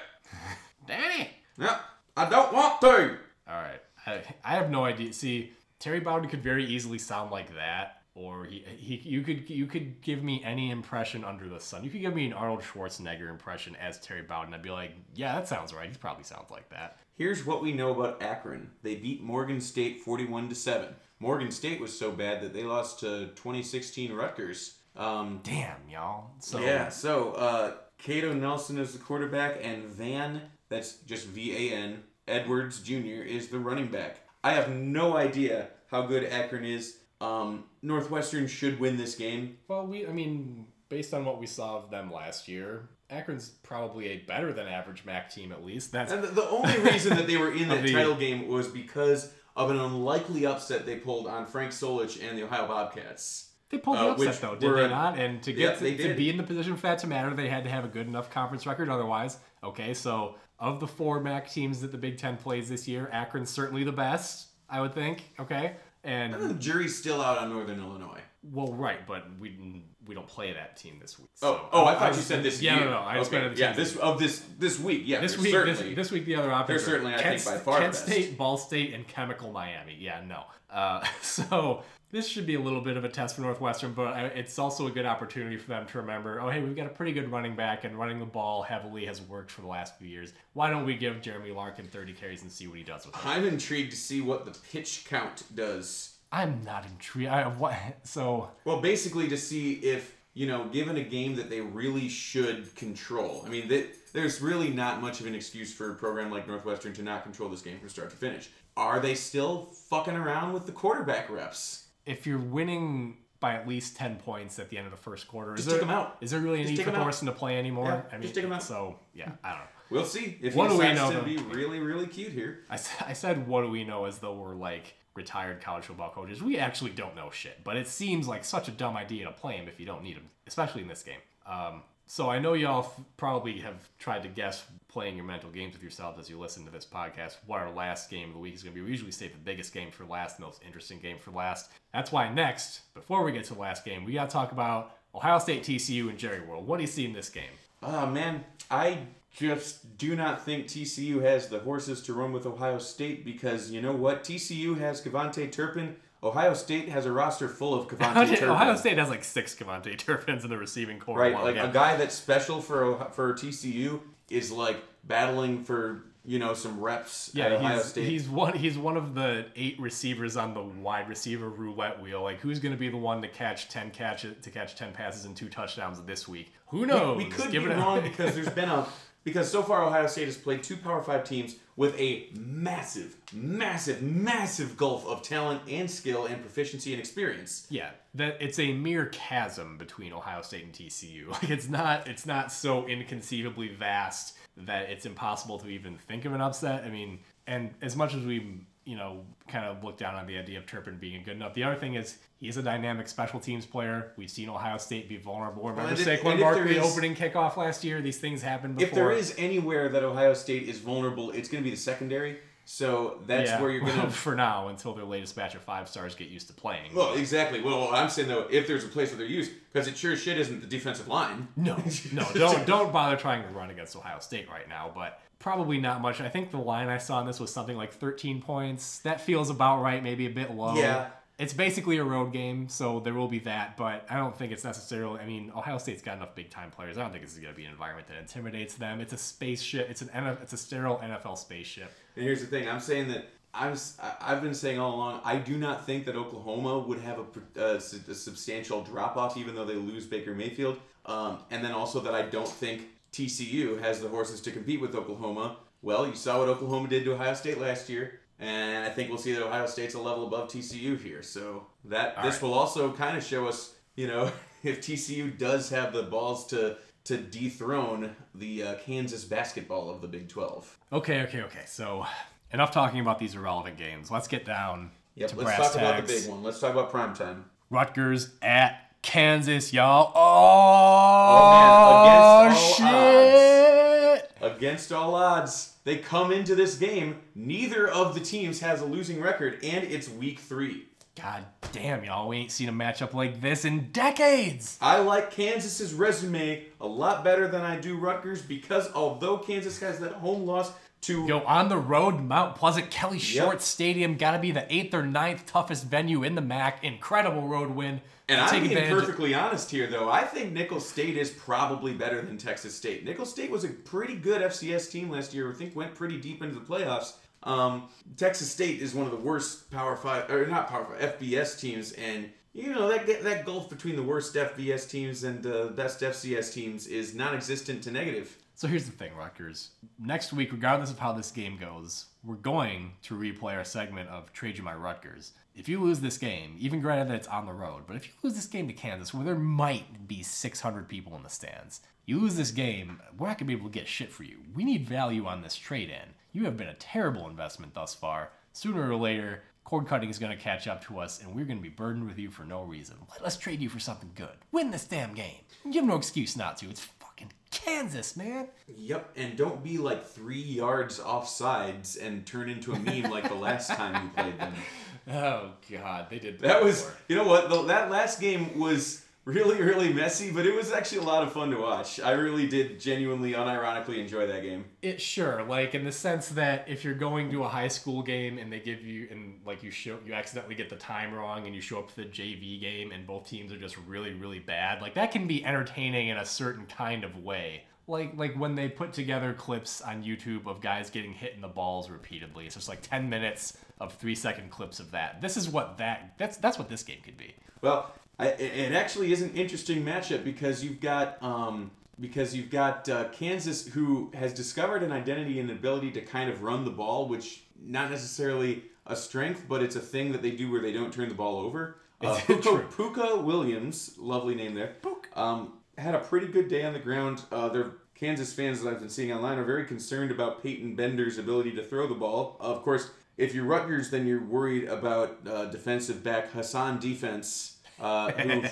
Danny! 0.89 1.31
No, 1.57 1.77
I 2.17 2.29
don't 2.29 2.53
want 2.53 2.81
to. 2.81 3.17
All 3.47 3.63
right. 3.63 3.81
I, 4.07 4.23
I 4.45 4.55
have 4.55 4.71
no 4.71 4.85
idea. 4.85 5.13
See, 5.13 5.53
Terry 5.79 6.01
Bowden 6.01 6.29
could 6.29 6.43
very 6.43 6.65
easily 6.65 6.99
sound 6.99 7.31
like 7.31 7.55
that, 7.55 8.03
or 8.15 8.45
he, 8.45 8.65
he 8.79 8.95
you 8.97 9.23
could 9.23 9.49
you 9.51 9.67
could 9.67 10.01
give 10.01 10.23
me 10.23 10.43
any 10.45 10.71
impression 10.71 11.25
under 11.25 11.49
the 11.49 11.61
sun. 11.61 11.85
You 11.85 11.91
could 11.91 12.01
give 12.01 12.15
me 12.15 12.27
an 12.27 12.33
Arnold 12.33 12.63
Schwarzenegger 12.63 13.29
impression 13.29 13.77
as 13.77 13.99
Terry 14.01 14.23
Bowden. 14.23 14.55
I'd 14.55 14.63
be 14.63 14.71
like, 14.71 14.93
yeah, 15.15 15.35
that 15.35 15.49
sounds 15.49 15.75
right. 15.75 15.91
He 15.91 15.97
probably 15.97 16.25
sounds 16.25 16.51
like 16.51 16.69
that. 16.71 16.99
Here's 17.17 17.45
what 17.47 17.63
we 17.63 17.73
know 17.73 17.91
about 17.91 18.23
Akron. 18.23 18.71
They 18.83 18.97
beat 18.97 19.23
Morgan 19.23 19.61
State 19.61 20.01
41 20.01 20.49
to 20.49 20.55
7. 20.55 20.95
Morgan 21.21 21.51
State 21.51 21.81
was 21.81 21.97
so 21.97 22.11
bad 22.11 22.43
that 22.43 22.53
they 22.53 22.65
lost 22.65 23.01
to 23.01 23.29
2016 23.37 24.13
Rutgers. 24.13 24.79
Um, 24.97 25.41
Damn, 25.43 25.89
y'all. 25.91 26.31
So 26.41 26.59
yeah, 26.61 26.89
so 26.89 27.33
uh, 27.33 27.73
Kato 27.99 28.33
Nelson 28.33 28.79
is 28.79 28.93
the 28.93 28.99
quarterback, 28.99 29.59
and 29.63 29.85
Van, 29.85 30.43
that's 30.69 30.97
just 30.99 31.27
V 31.27 31.71
A 31.71 31.75
N, 31.75 32.03
Edwards 32.29 32.81
Jr., 32.81 33.23
is 33.23 33.49
the 33.49 33.59
running 33.59 33.89
back. 33.89 34.21
I 34.45 34.53
have 34.53 34.69
no 34.71 35.17
idea 35.17 35.69
how 35.91 36.03
good 36.03 36.25
Akron 36.25 36.65
is. 36.65 36.99
Um, 37.21 37.65
Northwestern 37.83 38.47
should 38.47 38.79
win 38.79 38.97
this 38.97 39.15
game. 39.17 39.57
Well, 39.69 39.87
we 39.87 40.07
I 40.07 40.13
mean, 40.13 40.67
based 40.89 41.15
on 41.15 41.25
what 41.25 41.41
we 41.41 41.47
saw 41.47 41.79
of 41.79 41.91
them 41.91 42.13
last 42.13 42.47
year, 42.49 42.89
Akron's 43.11 43.49
probably 43.49 44.09
a 44.09 44.19
better 44.19 44.53
than 44.53 44.67
average 44.69 45.05
MAC 45.07 45.33
team 45.35 45.51
at 45.53 45.65
least. 45.65 45.91
That's 45.93 46.13
And 46.13 46.23
the, 46.23 46.29
the 46.29 46.49
only 46.49 46.79
reason 46.81 47.17
that 47.17 47.27
they 47.27 47.37
were 47.39 47.53
in 47.53 47.69
that 47.71 47.83
the- 47.83 47.93
title 47.93 48.15
game 48.17 48.47
was 48.49 48.69
because 48.69 49.33
of 49.57 49.71
an 49.71 49.79
unlikely 49.79 50.45
upset 50.47 50.85
they 50.85 50.97
pulled 50.97 51.27
on 51.27 51.47
Frank 51.47 51.71
Solich 51.73 52.23
and 52.27 52.37
the 52.37 52.43
Ohio 52.45 52.67
Bobcats. 52.67 53.51
They 53.71 53.79
pulled 53.79 53.97
the 53.97 54.03
Uh, 54.03 54.13
upset 54.13 54.27
which 54.29 54.41
though, 54.41 54.55
did 54.57 54.77
they 54.77 54.85
a- 54.85 54.89
not? 54.89 55.19
And 55.19 55.43
to 55.45 55.53
get 55.53 55.79
they 55.81 55.95
to, 55.97 56.09
to 56.09 56.15
be 56.15 56.29
in 56.29 56.37
the 56.37 56.43
position 56.43 56.77
for 56.77 56.83
that 56.83 56.99
to 57.01 57.07
matter, 57.07 57.33
they 57.35 57.49
had 57.49 57.65
to 57.65 57.71
have 57.71 57.85
a 57.85 57.89
good 57.89 58.07
enough 58.07 58.31
conference 58.31 58.67
record. 58.67 58.89
Otherwise, 58.91 59.39
okay. 59.65 59.95
So 59.95 60.37
of 60.59 60.81
the 60.81 60.87
four 60.87 61.21
MAC 61.21 61.51
teams 61.51 61.81
that 61.81 61.93
the 61.93 61.99
Big 61.99 62.19
Ten 62.19 62.37
plays 62.37 62.69
this 62.69 62.87
year, 62.89 63.09
Akron's 63.13 63.51
certainly 63.51 63.85
the 63.85 63.93
best, 63.93 64.49
I 64.71 64.81
would 64.81 64.95
think. 64.95 65.23
Okay, 65.41 65.75
The 66.03 66.09
and 66.09 66.61
jury's 66.61 66.97
still 66.97 67.21
out 67.21 67.39
on 67.39 67.51
Northern 67.51 67.81
Illinois. 67.81 68.21
well, 68.53 68.73
right, 68.73 69.07
but 69.07 69.27
we 69.39 69.83
we 70.07 70.15
don't 70.15 70.29
play 70.29 70.53
that 70.53 70.77
team 70.77 70.99
this 71.01 71.19
week. 71.19 71.29
Oh, 71.43 71.55
so- 71.57 71.69
oh, 71.73 71.85
I 71.87 71.95
thought 71.99 72.15
you 72.15 72.21
said 72.21 72.43
this 72.43 72.61
Yeah, 72.61 72.77
year. 72.77 72.85
no, 72.85 72.91
no, 72.91 72.99
I 73.01 73.17
just 73.19 73.33
okay. 73.33 73.49
the 73.49 73.57
yeah, 73.59 73.73
this 73.73 73.97
of 73.97 74.19
this 74.19 74.45
this 74.59 74.79
week. 74.79 75.03
Yeah, 75.07 75.21
this 75.21 75.37
week, 75.39 75.45
this, 75.45 75.53
certainly. 75.53 75.95
this 75.95 76.11
week, 76.11 76.25
the 76.27 76.37
other 76.37 76.53
options 76.53 76.83
They're 76.85 76.93
certainly, 76.95 77.15
I 77.15 77.23
Kent, 77.23 77.41
think, 77.41 77.57
by 77.57 77.63
far 77.65 77.75
the 77.77 77.81
Kent 77.81 77.93
best. 77.95 78.07
State, 78.07 78.37
Ball 78.39 78.59
State, 78.59 78.93
and 78.95 79.09
Chemical 79.09 79.51
Miami. 79.51 79.97
Yeah, 79.99 80.21
no. 80.27 80.43
Uh, 80.71 81.03
so 81.23 81.83
this 82.15 82.29
should 82.29 82.47
be 82.47 82.55
a 82.55 82.61
little 82.61 82.81
bit 82.81 82.97
of 82.97 83.05
a 83.05 83.09
test 83.09 83.35
for 83.35 83.43
Northwestern, 83.43 83.93
but 83.93 84.17
it's 84.37 84.57
also 84.57 84.87
a 84.87 84.91
good 84.91 85.05
opportunity 85.05 85.57
for 85.57 85.67
them 85.67 85.85
to 85.87 85.99
remember. 85.99 86.41
Oh, 86.41 86.49
hey, 86.49 86.63
we've 86.63 86.77
got 86.77 86.87
a 86.87 86.91
pretty 86.91 87.13
good 87.13 87.29
running 87.29 87.57
back, 87.57 87.83
and 87.83 87.99
running 87.99 88.21
the 88.21 88.25
ball 88.25 88.63
heavily 88.63 89.05
has 89.07 89.21
worked 89.21 89.51
for 89.51 89.63
the 89.63 89.67
last 89.67 89.99
few 89.99 90.07
years. 90.07 90.33
Why 90.53 90.71
don't 90.71 90.87
we 90.87 90.95
give 90.95 91.21
Jeremy 91.21 91.51
Larkin 91.51 91.89
30 91.89 92.13
carries 92.13 92.43
and 92.43 92.53
see 92.53 92.69
what 92.69 92.79
he 92.79 92.85
does 92.85 93.05
with 93.05 93.17
it? 93.17 93.27
I'm 93.27 93.45
intrigued 93.45 93.91
to 93.91 93.97
see 93.97 94.21
what 94.21 94.45
the 94.45 94.57
pitch 94.71 95.07
count 95.09 95.43
does. 95.57 96.15
I'm 96.31 96.63
not 96.63 96.87
intrigued. 96.87 97.31
I, 97.31 97.49
what? 97.49 97.75
So 98.05 98.51
Well, 98.65 98.81
basically 98.81 99.27
to 99.29 99.37
see 99.37 99.73
if 99.75 100.15
you 100.35 100.47
know, 100.49 100.67
given 100.67 100.97
a 100.97 101.03
game 101.03 101.37
that 101.37 101.49
they 101.49 101.61
really 101.61 102.09
should 102.09 102.75
control. 102.75 103.45
I 103.47 103.49
mean, 103.49 103.69
th 103.69 103.87
there's 104.13 104.41
really 104.41 104.71
not 104.71 105.01
much 105.01 105.21
of 105.21 105.27
an 105.27 105.35
excuse 105.35 105.73
for 105.73 105.91
a 105.91 105.95
program 105.95 106.31
like 106.31 106.47
Northwestern 106.47 106.93
to 106.95 107.03
not 107.03 107.23
control 107.23 107.49
this 107.49 107.63
game 107.63 107.79
from 107.79 107.89
start 107.89 108.11
to 108.11 108.17
finish. 108.17 108.51
Are 108.77 108.99
they 108.99 109.15
still 109.15 109.73
fucking 109.89 110.15
around 110.15 110.53
with 110.53 110.67
the 110.67 110.73
quarterback 110.73 111.31
reps? 111.31 111.84
If 112.07 112.27
you're 112.27 112.39
winning 112.39 113.19
by 113.41 113.55
at 113.55 113.69
least 113.69 113.97
10 113.97 114.17
points 114.17 114.59
at 114.59 114.71
the 114.71 114.79
end 114.79 114.87
of 114.87 114.91
the 114.91 114.97
first 114.99 115.29
quarter, 115.29 115.55
Just 115.55 115.67
is 115.67 115.73
there, 115.73 115.81
take 115.81 115.89
'em 115.89 115.95
out. 115.95 116.17
Is 116.21 116.31
there 116.31 116.41
really 116.41 116.61
a 116.63 116.65
Just 116.65 116.79
need 116.79 116.85
for 116.85 116.91
out. 116.91 116.97
Thorson 117.03 117.27
to 117.27 117.33
play 117.33 117.59
anymore? 117.59 117.87
Yeah, 117.87 118.03
I 118.11 118.13
mean, 118.15 118.23
just 118.23 118.35
take 118.35 118.45
'em 118.45 118.53
out. 118.53 118.63
So 118.63 118.99
yeah, 119.15 119.33
I 119.43 119.51
don't 119.51 119.59
know. 119.59 119.65
We'll 119.91 120.05
see 120.07 120.39
if 120.41 120.55
What 120.55 120.71
he 120.71 120.77
do 120.77 120.83
we 120.83 120.93
know, 120.95 121.11
to 121.13 121.23
be 121.23 121.37
really, 121.37 121.79
really 121.79 122.07
cute 122.07 122.33
here. 122.33 122.61
I, 122.71 122.79
I 123.07 123.13
said, 123.13 123.47
what 123.47 123.63
do 123.63 123.69
we 123.69 123.85
know 123.85 124.07
as 124.07 124.19
though 124.19 124.35
we're 124.35 124.55
like 124.55 124.95
retired 125.15 125.61
college 125.61 125.85
football 125.85 126.11
coaches. 126.11 126.43
We 126.43 126.59
actually 126.59 126.91
don't 126.91 127.15
know 127.15 127.31
shit, 127.31 127.63
but 127.65 127.77
it 127.77 127.87
seems 127.87 128.27
like 128.27 128.45
such 128.45 128.69
a 128.69 128.73
dumb 128.73 128.97
idea 128.97 129.25
to 129.27 129.33
play 129.33 129.55
him 129.57 129.69
if 129.69 129.79
you 129.79 129.87
don't 129.87 130.03
need 130.03 130.17
him, 130.17 130.29
especially 130.47 130.83
in 130.83 130.89
this 130.89 131.03
game. 131.03 131.21
Um, 131.47 131.83
so 132.07 132.31
I 132.31 132.39
know 132.39 132.53
y'all 132.53 132.85
f- 132.85 133.01
probably 133.17 133.61
have 133.61 133.89
tried 133.99 134.23
to 134.23 134.29
guess 134.29 134.65
playing 134.89 135.17
your 135.17 135.25
mental 135.25 135.51
games 135.51 135.73
with 135.75 135.83
yourselves 135.83 136.19
as 136.19 136.31
you 136.31 136.39
listen 136.39 136.65
to 136.65 136.71
this 136.71 136.87
podcast 136.87 137.37
what 137.47 137.61
our 137.61 137.71
last 137.71 138.11
game 138.11 138.29
of 138.29 138.35
the 138.35 138.39
week 138.39 138.55
is 138.55 138.63
going 138.63 138.75
to 138.75 138.81
be. 138.81 138.85
We 138.85 138.91
usually 138.91 139.11
save 139.11 139.33
the 139.33 139.39
biggest 139.39 139.73
game 139.73 139.91
for 139.91 140.05
last, 140.05 140.37
the 140.37 140.45
most 140.45 140.63
interesting 140.65 140.99
game 140.99 141.19
for 141.19 141.31
last. 141.31 141.71
That's 141.93 142.13
why 142.13 142.33
next, 142.33 142.81
before 142.95 143.25
we 143.25 143.33
get 143.33 143.45
to 143.45 143.55
the 143.55 143.61
last 143.61 143.85
game, 143.85 144.05
we 144.05 144.13
got 144.13 144.29
to 144.29 144.33
talk 144.33 144.53
about 144.53 144.97
Ohio 145.15 145.39
State, 145.39 145.63
TCU, 145.63 146.09
and 146.09 146.19
Jerry 146.19 146.41
World. 146.41 146.67
What 146.67 146.77
do 146.77 146.83
you 146.83 146.89
see 146.89 147.05
in 147.05 147.13
this 147.13 147.29
game? 147.29 147.45
Oh 147.83 148.07
man, 148.07 148.45
I 148.71 148.99
just 149.33 149.99
do 149.99 150.15
not 150.17 150.45
think 150.45 150.67
TCU 150.67 151.21
has 151.23 151.49
the 151.49 151.59
horses 151.59 152.01
to 152.03 152.15
run 152.15 152.33
with 152.33 152.47
Ohio 152.47 152.79
State 152.79 153.25
because 153.25 153.71
you 153.71 153.83
know 153.83 153.93
what? 153.93 154.25
TCU 154.25 154.79
has 154.79 155.03
KaVontae 155.03 155.51
Turpin. 155.51 155.97
Ohio 156.25 156.55
State 156.55 156.89
has 156.89 157.05
a 157.07 157.13
roster 157.13 157.49
full 157.49 157.75
of 157.75 157.87
KaVontae 157.87 158.31
Turpin. 158.31 158.49
Ohio 158.49 158.77
State 158.77 158.97
has 158.99 159.11
like 159.11 159.23
six 159.23 159.55
KaVontae 159.55 159.99
Turpins 160.07 160.43
in 160.45 160.51
the 160.51 160.57
receiving 160.59 160.99
core. 160.99 161.19
right? 161.19 161.33
alone, 161.33 161.45
Like 161.45 161.57
yeah. 161.57 161.69
a 161.69 161.73
guy 161.73 161.97
that's 161.97 162.15
special 162.15 162.61
for 162.63 162.97
for 163.13 163.35
TCU 163.35 164.01
is 164.31 164.51
like 164.51 164.79
battling 165.05 165.65
for 165.65 166.03
you 166.25 166.39
know 166.39 166.55
some 166.55 166.81
reps 166.81 167.29
at 167.29 167.35
Yeah, 167.35 167.47
Ohio 167.59 167.77
he's, 167.77 167.85
State. 167.85 168.09
he's 168.09 168.29
one. 168.29 168.55
He's 168.55 168.79
one 168.79 168.97
of 168.97 169.15
the 169.15 169.45
eight 169.55 169.79
receivers 169.79 170.39
on 170.39 170.55
the 170.55 170.63
wide 170.63 171.09
receiver 171.11 171.51
roulette 171.51 172.01
wheel. 172.01 172.23
Like, 172.23 172.41
who's 172.41 172.59
going 172.61 172.73
to 172.73 172.79
be 172.79 172.89
the 172.89 172.97
one 172.97 173.21
to 173.21 173.29
catch 173.29 173.69
ten 173.69 173.91
catches 173.91 174.35
to 174.43 174.51
catch 174.51 174.75
ten 174.77 174.93
passes 174.93 175.27
and 175.27 175.37
two 175.37 175.51
touchdowns 175.51 176.01
this 176.03 176.27
week? 176.27 176.53
Who 176.69 176.87
knows? 176.87 177.19
We 177.19 177.27
could 177.27 177.51
Give 177.53 177.65
be 177.65 177.69
wrong 177.69 178.01
because 178.03 178.35
there's 178.35 178.49
been 178.49 178.71
a 178.71 178.87
because 179.25 179.51
so 179.51 179.63
far 179.63 179.83
Ohio 179.85 180.07
State 180.07 180.27
has 180.27 180.37
played 180.37 180.63
two 180.63 180.77
Power 180.77 181.03
Five 181.03 181.25
teams 181.25 181.57
with 181.77 181.99
a 181.99 182.29
massive, 182.39 183.17
massive, 183.33 184.01
massive 184.01 184.77
gulf 184.77 185.05
of 185.07 185.23
talent 185.23 185.63
and 185.69 185.91
skill 185.91 186.27
and 186.27 186.41
proficiency 186.41 186.93
and 186.93 187.01
experience. 187.01 187.67
yeah, 187.71 187.91
that 188.15 188.37
it's 188.41 188.59
a 188.59 188.73
mere 188.73 189.07
chasm 189.07 189.77
between 189.77 190.13
Ohio 190.13 190.43
State 190.43 190.65
and 190.65 190.73
TCU. 190.73 191.29
Like, 191.31 191.51
it's 191.51 191.69
not. 191.69 192.07
It's 192.07 192.27
not 192.27 192.53
so 192.53 192.87
inconceivably 192.87 193.69
vast 193.69 194.37
that 194.57 194.91
it's 194.91 195.05
impossible 195.07 195.59
to 195.59 195.69
even 195.69 195.97
think 195.97 196.25
of 196.27 196.33
an 196.33 196.41
upset. 196.41 196.85
I 196.85 196.91
mean, 196.91 197.19
and 197.47 197.75
as 197.83 197.97
much 197.97 198.15
as 198.15 198.25
we. 198.25 198.61
You 198.85 198.97
know, 198.97 199.25
kind 199.49 199.65
of 199.65 199.83
look 199.83 199.97
down 199.97 200.15
on 200.15 200.27
the 200.27 200.37
idea 200.37 200.59
of 200.59 200.67
Turpin 200.67 200.99
being 200.99 201.23
good 201.25 201.37
enough. 201.37 201.55
The 201.55 201.63
other 201.65 201.77
thing 201.77 201.95
is 201.95 202.19
he's 202.39 202.59
a 202.59 202.63
dynamic 202.63 203.09
special 203.09 203.41
teams 203.41 203.65
player. 203.65 204.13
We've 204.17 204.29
seen 204.31 204.51
Ohio 204.51 204.77
State 204.77 205.09
be 205.09 205.17
vulnerable. 205.17 205.69
Remember 205.71 205.89
and 205.91 205.99
Saquon 205.99 206.39
Barkley 206.39 206.77
is- 206.77 206.85
opening 206.93 207.15
kickoff 207.15 207.57
last 207.57 207.83
year? 207.83 208.03
These 208.03 208.19
things 208.19 208.43
happen 208.43 208.75
before. 208.75 208.89
If 208.89 208.95
there 208.95 209.11
is 209.13 209.35
anywhere 209.39 209.89
that 209.89 210.03
Ohio 210.05 210.35
State 210.35 210.69
is 210.69 210.79
vulnerable, 210.81 211.31
it's 211.31 211.49
going 211.49 211.63
to 211.63 211.65
be 211.65 211.75
the 211.75 211.81
secondary. 211.81 212.39
So 212.67 213.21
that's 213.27 213.51
Yeah, 213.51 213.61
where 213.61 213.71
you're 213.71 213.81
going 213.85 214.01
to. 214.01 214.11
for 214.11 214.35
now 214.35 214.69
until 214.69 214.95
their 214.95 215.05
latest 215.05 215.37
batch 215.37 215.55
of 215.55 215.61
five 215.63 215.87
stars 215.89 216.15
get 216.15 216.29
used 216.29 216.47
to 216.49 216.53
playing. 216.55 216.95
Well, 216.95 217.15
exactly. 217.15 217.61
Well, 217.63 217.89
I'm 217.95 218.09
saying 218.11 218.29
though, 218.29 218.47
if 218.51 218.67
there's 218.67 218.85
a 218.85 218.89
place 218.89 219.11
where 219.11 219.19
they're 219.19 219.27
used, 219.27 219.51
because 219.73 219.87
it 219.89 219.97
sure 219.99 220.13
as 220.13 220.21
shit 220.23 220.39
isn't 220.39 220.61
the 220.63 220.67
defensive 220.67 221.07
line. 221.09 221.49
no, 221.57 221.77
no, 222.13 222.27
don't 222.35 222.67
don't 222.67 222.93
bother 222.93 223.17
trying 223.17 223.43
to 223.43 223.49
run 223.51 223.69
against 223.71 223.95
Ohio 223.97 224.19
State 224.19 224.49
right 224.51 224.67
now. 224.69 224.91
But 224.95 225.21
probably 225.45 225.77
not 225.79 226.01
much. 226.01 226.23
I 226.23 226.31
think 226.31 226.51
the 226.51 226.57
line 226.59 226.89
I 226.89 226.97
saw 226.97 227.19
on 227.19 227.27
this 227.27 227.39
was 227.39 227.53
something 227.53 227.77
like 227.77 227.93
13 227.93 228.41
points. 228.41 229.01
That 229.01 229.21
feels 229.21 229.51
about 229.51 229.83
right. 229.83 230.03
Maybe 230.03 230.25
a 230.25 230.31
bit 230.31 230.51
low. 230.53 230.75
Yeah. 230.75 231.09
It's 231.39 231.53
basically 231.53 231.99
a 231.99 232.05
road 232.05 232.33
game, 232.33 232.69
so 232.71 233.01
there 233.01 233.13
will 233.13 233.29
be 233.29 233.41
that, 233.41 233.77
but 233.77 234.07
I 234.09 234.17
don't 234.17 234.35
think 234.35 234.53
it's 234.53 234.65
necessarily. 234.65 235.21
I 235.21 235.27
mean, 235.27 235.53
Ohio 235.55 235.77
State's 235.79 236.01
got 236.01 236.17
enough 236.17 236.35
big 236.35 236.49
time 236.49 236.71
players. 236.71 236.97
I 236.97 237.03
don't 237.03 237.11
think 237.11 237.25
this 237.25 237.35
is 237.35 237.41
going 237.41 237.53
to 237.53 237.57
be 237.57 237.65
an 237.67 237.73
environment 237.73 238.07
that 238.07 238.17
intimidates 238.19 238.75
them. 238.77 239.01
It's 239.01 239.13
a 239.13 239.19
spaceship. 239.19 239.91
It's 239.91 240.01
an 240.01 240.09
NF, 240.15 240.41
it's 240.43 240.53
a 240.55 240.57
sterile 240.57 240.97
NFL 241.05 241.37
spaceship. 241.37 241.93
And 242.17 242.25
here's 242.25 242.41
the 242.41 242.47
thing: 242.47 242.67
I'm 242.69 242.81
saying 242.81 243.09
that 243.09 243.27
I'm 243.53 243.73
s- 243.73 243.99
I- 244.01 244.15
I've 244.33 244.43
been 244.43 244.55
saying 244.55 244.79
all 244.79 244.95
along. 244.95 245.21
I 245.25 245.37
do 245.37 245.59
not 245.59 245.85
think 245.85 246.07
that 246.07 246.15
Oklahoma 246.17 246.79
would 246.79 247.01
have 247.01 247.19
a, 247.19 247.25
uh, 247.61 247.75
a 247.77 247.81
substantial 247.81 248.83
drop 248.83 249.17
off, 249.17 249.37
even 249.37 249.55
though 249.57 249.65
they 249.67 249.75
lose 249.75 250.07
Baker 250.07 250.35
Mayfield. 250.35 250.79
Um, 251.05 251.39
and 251.51 251.63
then 251.65 251.73
also 251.73 251.99
that 252.01 252.15
I 252.15 252.23
don't 252.23 252.49
think 252.49 252.83
TCU 253.15 253.81
has 253.81 254.01
the 254.01 254.09
horses 254.09 254.41
to 254.43 254.51
compete 254.51 254.81
with 254.81 254.95
Oklahoma. 254.95 255.57
Well, 255.83 256.07
you 256.07 256.15
saw 256.15 256.41
what 256.41 256.49
Oklahoma 256.49 256.89
did 256.89 257.05
to 257.05 257.15
Ohio 257.15 257.35
State 257.35 257.59
last 257.59 257.89
year, 257.89 258.21
and 258.41 258.85
I 258.85 258.91
think 258.91 259.09
we'll 259.09 259.19
see 259.19 259.33
that 259.33 259.47
Ohio 259.47 259.67
State's 259.67 259.95
a 259.95 260.01
level 260.01 260.27
above 260.27 260.49
TCU 260.49 261.01
here. 261.01 261.23
So 261.23 261.67
that 261.85 262.17
All 262.17 262.25
this 262.25 262.35
right. 262.35 262.43
will 262.43 262.55
also 262.55 262.93
kind 262.93 263.17
of 263.17 263.23
show 263.23 263.47
us, 263.47 263.75
you 263.95 264.09
know, 264.09 264.33
if 264.65 264.81
TCU 264.81 265.37
does 265.39 265.71
have 265.71 265.93
the 265.93 266.03
balls 266.03 266.47
to 266.49 266.77
to 267.05 267.19
dethrone 267.19 268.17
the 268.35 268.63
uh, 268.63 268.75
Kansas 268.77 269.25
basketball 269.25 269.91
of 269.91 270.01
the 270.01 270.09
Big 270.09 270.29
Twelve. 270.29 270.77
Okay, 270.93 271.21
okay, 271.23 271.43
okay. 271.43 271.65
So 271.67 272.07
enough 272.51 272.73
talking 272.73 273.01
about 273.01 273.19
these 273.19 273.35
irrelevant 273.35 273.77
games. 273.77 274.11
Let's 274.11 274.27
get 274.27 274.45
down 274.45 274.91
Yep, 275.17 275.31
to 275.31 275.37
let's 275.37 275.57
brass 275.57 275.73
talk 275.73 275.81
about 275.81 276.07
the 276.07 276.13
big 276.13 276.29
one. 276.29 276.43
Let's 276.43 276.59
talk 276.59 276.73
about 276.73 276.91
prime 276.91 277.15
time. 277.15 277.45
Rutgers 277.71 278.31
at 278.43 278.84
Kansas, 279.05 279.73
y'all. 279.73 280.11
Oh, 280.15 281.35
Oh, 281.37 282.05
man, 282.47 282.51
against 282.51 282.81
all 282.81 284.15
shit. 284.15 284.31
Against 284.41 284.93
all 284.93 285.15
odds, 285.15 285.75
they 285.85 285.99
come 285.99 286.33
into 286.33 286.55
this 286.55 286.77
game. 286.77 287.17
Neither 287.35 287.87
of 287.89 288.15
the 288.15 288.21
teams 288.21 288.61
has 288.61 288.81
a 288.81 288.85
losing 288.87 289.21
record, 289.21 289.59
and 289.63 289.85
it's 289.85 290.09
week 290.09 290.41
three. 290.41 290.87
God 291.21 291.45
damn, 291.71 292.03
y'all. 292.03 292.29
We 292.29 292.39
ain't 292.39 292.51
seen 292.51 292.69
a 292.69 292.73
matchup 292.73 293.13
like 293.15 293.41
this 293.41 293.65
in 293.65 293.91
decades. 293.93 294.79
I 294.81 294.99
like 294.99 295.31
Kansas's 295.31 295.95
resume 295.95 296.65
a 296.81 296.87
lot 296.87 297.23
better 297.23 297.47
than 297.47 297.61
I 297.61 297.77
do 297.77 297.97
Rutgers 297.97 298.43
because 298.43 298.91
although 298.95 299.39
Kansas 299.39 299.79
has 299.81 300.01
that 300.01 300.13
home 300.13 300.45
loss 300.45 300.73
to 301.07 301.27
Yo, 301.27 301.41
on 301.41 301.69
the 301.69 301.77
road, 301.77 302.21
Mount 302.21 302.57
Pleasant, 302.57 302.91
Kelly 302.91 303.19
Short 303.19 303.55
Yep. 303.55 303.63
Stadium, 303.63 304.17
gotta 304.17 304.39
be 304.39 304.51
the 304.53 304.67
eighth 304.75 304.95
or 304.95 305.05
ninth 305.05 305.47
toughest 305.47 305.85
venue 305.85 306.23
in 306.23 306.35
the 306.35 306.41
MAC. 306.41 306.83
Incredible 306.85 307.47
road 307.49 307.71
win. 307.71 308.01
And 308.29 308.41
I'm 308.41 308.51
being 308.63 308.73
advantage- 308.73 309.01
perfectly 309.01 309.35
honest 309.35 309.71
here, 309.71 309.87
though. 309.87 310.09
I 310.11 310.23
think 310.25 310.53
Nicholls 310.53 310.89
State 310.89 311.17
is 311.19 311.31
probably 311.31 311.93
better 311.93 312.23
than 312.23 312.39
Texas 312.39 312.75
State. 312.75 313.05
Nicholls 313.05 313.31
State 313.31 313.51
was 313.51 313.65
a 313.65 313.69
pretty 313.69 314.17
good 314.17 314.41
FCS 314.41 314.91
team 314.91 315.11
last 315.11 315.35
year. 315.35 315.51
I 315.51 315.55
think 315.55 315.77
went 315.77 315.95
pretty 315.95 316.17
deep 316.19 316.43
into 316.43 316.55
the 316.55 316.63
playoffs. 316.65 317.13
Um, 317.43 317.89
Texas 318.17 318.51
State 318.51 318.81
is 318.81 318.95
one 318.95 319.05
of 319.05 319.13
the 319.13 319.19
worst 319.19 319.71
Power 319.71 319.97
Five, 319.97 320.31
or 320.31 320.47
not 320.47 320.69
Power 320.71 320.87
Five, 320.87 321.19
FBS 321.21 321.61
teams, 321.61 321.93
and 321.93 322.31
you 322.55 322.73
know 322.73 322.89
that 322.89 323.23
that 323.25 323.45
gulf 323.45 323.69
between 323.69 323.97
the 323.97 324.03
worst 324.03 324.35
FBS 324.35 324.89
teams 324.89 325.25
and 325.25 325.43
the 325.43 325.71
best 325.77 326.01
FCS 326.01 326.55
teams 326.55 326.87
is 326.87 327.15
non-existent 327.15 327.83
to 327.83 327.91
negative. 327.91 328.39
So 328.57 328.69
here's 328.69 328.87
the 328.87 328.93
thing, 328.93 329.17
Rutgers. 329.17 329.71
Next 329.99 330.33
week, 330.33 330.53
regardless 330.53 330.93
of 330.93 330.99
how 331.01 331.13
this 331.13 331.33
game 331.33 331.59
goes, 331.59 332.07
we're 332.23 332.37
going 332.37 332.93
to 333.03 333.15
replay 333.15 333.57
our 333.57 333.65
segment 333.65 334.09
of 334.11 334.33
Trade 334.33 334.57
You 334.57 334.63
My 334.63 334.77
Rutgers. 334.77 335.33
If 335.57 335.69
you 335.69 335.81
lose 335.81 335.99
this 335.99 336.19
game, 336.19 336.55
even 336.61 336.81
granted 336.81 337.09
that 337.09 337.17
it's 337.17 337.27
on 337.27 337.47
the 337.47 337.53
road, 337.53 337.83
but 337.89 337.97
if 337.97 338.07
you 338.07 338.13
lose 338.23 338.35
this 338.35 338.47
game 338.47 338.69
to 338.69 338.73
Kansas, 338.73 339.13
where 339.13 339.25
there 339.25 339.35
might 339.35 340.07
be 340.07 340.23
600 340.23 340.89
people 340.89 341.17
in 341.17 341.25
the 341.25 341.29
stands, 341.29 341.81
you 342.07 342.21
lose 342.21 342.37
this 342.37 342.53
game, 342.53 343.01
we're 343.19 343.27
not 343.27 343.39
going 343.39 343.47
to 343.49 343.57
be 343.57 343.59
able 343.59 343.71
to 343.71 343.77
get 343.77 343.89
shit 343.89 344.13
for 344.13 344.23
you. 344.23 344.39
We 344.55 344.63
need 344.63 344.89
value 344.89 345.27
on 345.27 345.43
this 345.43 345.57
trade 345.57 345.91
in. 345.91 346.15
You 346.33 346.45
have 346.45 346.57
been 346.57 346.69
a 346.69 346.75
terrible 346.75 347.29
investment 347.29 347.75
thus 347.75 347.93
far. 347.93 348.31
Sooner 348.53 348.89
or 348.89 348.95
later, 348.95 349.43
cord 349.75 349.89
cutting 349.89 350.09
is 350.09 350.21
going 350.21 350.31
to 350.31 350.41
catch 350.41 350.69
up 350.69 350.85
to 350.87 351.01
us, 351.01 351.21
and 351.21 351.35
we're 351.35 351.45
going 351.45 351.59
to 351.59 351.63
be 351.63 351.69
burdened 351.69 352.07
with 352.07 352.17
you 352.17 352.31
for 352.31 352.45
no 352.45 352.63
reason. 352.63 352.95
Let 353.11 353.23
us 353.23 353.37
trade 353.37 353.61
you 353.61 353.69
for 353.69 353.81
something 353.81 354.13
good. 354.15 354.37
Win 354.53 354.71
this 354.71 354.85
damn 354.85 355.15
game. 355.15 355.39
You 355.65 355.73
have 355.81 355.85
no 355.85 355.97
excuse 355.97 356.37
not 356.37 356.59
to. 356.59 356.71
It's 356.71 356.87
fucking 357.01 357.33
Kansas, 357.51 358.17
man. 358.17 358.47
Yep, 358.69 359.11
and 359.17 359.37
don't 359.37 359.65
be 359.65 359.79
like 359.79 360.07
three 360.07 360.41
yards 360.41 361.01
off 361.01 361.29
sides 361.29 361.97
and 361.97 362.25
turn 362.25 362.49
into 362.49 362.73
a 362.73 362.79
meme 362.79 363.11
like 363.11 363.29
the 363.29 363.35
last 363.35 363.69
time 363.71 364.05
you 364.05 364.11
played 364.11 364.39
them. 364.39 364.53
Oh 365.07 365.51
God, 365.71 366.07
they 366.09 366.19
did 366.19 366.39
That 366.39 366.65
was, 366.65 366.91
you 367.09 367.17
know 367.17 367.27
what? 367.27 367.51
The, 367.51 367.65
that 367.65 367.91
last 367.91 368.23
game 368.23 368.59
was 368.59 369.04
really, 369.25 369.61
really 369.61 369.93
messy, 369.93 370.31
but 370.31 370.47
it 370.47 370.55
was 370.55 370.73
actually 370.73 370.99
a 370.99 371.03
lot 371.03 371.23
of 371.23 371.33
fun 371.33 371.51
to 371.51 371.57
watch. 371.57 371.99
I 372.01 372.13
really 372.13 372.47
did 372.47 372.79
genuinely, 372.79 373.33
unironically 373.33 373.99
enjoy 373.99 374.27
that 374.27 374.43
game. 374.43 374.67
it. 374.83 375.01
Sure, 375.01 375.43
like 375.43 375.75
in 375.75 375.85
the 375.85 375.93
sense 375.93 376.29
that 376.31 376.67
if 376.69 376.85
you're 376.85 376.95
going 376.95 377.31
to 377.31 377.45
a 377.45 377.49
high 377.49 377.69
school 377.69 378.03
game 378.03 378.39
and 378.39 378.53
they 378.53 378.61
give 378.61 378.83
you 378.83 379.09
and 379.11 379.41
like 379.47 379.63
you 379.63 379.71
show 379.71 379.99
you 380.05 380.13
accidentally 380.15 380.55
get 380.55 380.69
the 380.69 380.77
time 380.77 381.13
wrong 381.15 381.47
and 381.47 381.55
you 381.55 381.61
show 381.61 381.79
up 381.79 381.89
to 381.89 381.97
the 381.97 382.05
JV 382.05 382.61
game 382.61 382.93
and 382.93 383.07
both 383.07 383.29
teams 383.29 383.53
are 383.53 383.59
just 383.59 383.77
really, 383.87 384.15
really 384.15 384.39
bad, 384.41 384.83
like 384.83 384.95
that 384.95 385.13
can 385.13 385.27
be 385.27 385.45
entertaining 385.45 386.09
in 386.09 386.17
a 386.17 386.25
certain 386.25 386.67
kind 386.67 387.05
of 387.05 387.23
way. 387.23 387.65
Like 387.87 388.13
like 388.17 388.35
when 388.39 388.55
they 388.55 388.69
put 388.69 388.93
together 388.93 389.35
clips 389.35 389.81
on 389.81 390.03
YouTube 390.03 390.47
of 390.47 390.61
guys 390.61 390.91
getting 390.91 391.13
hit 391.13 391.35
in 391.35 391.41
the 391.41 391.49
balls 391.49 391.91
repeatedly. 391.91 392.47
It's 392.47 392.55
just 392.55 392.69
like 392.69 392.83
ten 392.83 393.09
minutes 393.09 393.59
of 393.81 393.95
three 393.95 394.15
second 394.15 394.51
clips 394.51 394.81
of 394.81 394.91
that. 394.93 395.21
This 395.21 395.37
is 395.37 395.49
what 395.49 395.79
that 395.79 396.15
that's 396.19 396.37
that's 396.39 396.59
what 396.59 396.69
this 396.69 396.83
game 396.83 397.01
could 397.03 397.17
be. 397.17 397.35
Well, 397.61 397.91
I, 398.19 398.29
it 398.29 398.41
it 398.41 398.73
actually 398.73 399.13
is 399.13 399.23
an 399.23 399.33
interesting 399.35 399.85
matchup 399.85 400.25
because 400.25 400.65
you've 400.65 400.81
got 400.81 401.23
um, 401.23 401.71
because 402.01 402.35
you've 402.35 402.51
got 402.51 402.89
uh, 402.89 403.09
Kansas 403.09 403.67
who 403.69 404.11
has 404.15 404.33
discovered 404.33 404.83
an 404.83 404.93
identity 404.93 405.41
and 405.41 405.51
ability 405.51 405.91
to 405.93 406.01
kind 406.01 406.31
of 406.31 406.43
run 406.43 406.65
the 406.65 406.71
ball, 406.71 407.09
which 407.09 407.45
not 407.61 407.91
necessarily 407.91 408.65
a 408.87 408.97
strength, 408.97 409.45
but 409.49 409.63
it's 409.63 409.77
a 409.77 409.81
thing 409.81 410.13
that 410.13 410.23
they 410.23 410.31
do 410.31 410.51
where 410.51 410.61
they 410.61 410.73
don't 410.73 410.93
turn 410.93 411.09
the 411.09 411.15
ball 411.15 411.39
over. 411.39 411.77
Uh, 412.01 412.17
Pooka, 412.27 412.71
Pooka 412.71 413.23
Williams, 413.23 413.95
lovely 413.99 414.35
name 414.35 414.55
there. 414.55 414.75
Um, 415.15 415.55
had 415.79 415.95
a 415.95 416.01
pretty 416.01 416.27
good 416.27 416.49
day 416.49 416.65
on 416.65 416.73
the 416.73 416.79
ground. 416.79 417.23
Uh, 417.33 417.49
their 417.49 417.73
Kansas 417.95 418.33
fans 418.33 418.63
that 418.63 418.71
I've 418.71 418.81
been 418.81 418.91
seeing 418.91 419.13
online 419.13 419.39
are 419.39 419.45
very 419.45 419.65
concerned 419.65 420.11
about 420.11 420.43
Peyton 420.43 420.75
Bender's 420.75 421.19
ability 421.19 421.53
to 421.53 421.65
throw 421.65 421.87
the 421.87 421.95
ball. 421.95 422.37
of 422.41 422.63
course, 422.63 422.91
if 423.17 423.35
you're 423.35 423.45
Rutgers, 423.45 423.91
then 423.91 424.07
you're 424.07 424.25
worried 424.25 424.65
about 424.65 425.19
uh, 425.29 425.45
defensive 425.47 426.03
back 426.03 426.33
Hasan 426.33 426.81
Defense, 426.81 427.54
uh, 427.81 428.13
who, 428.13 428.43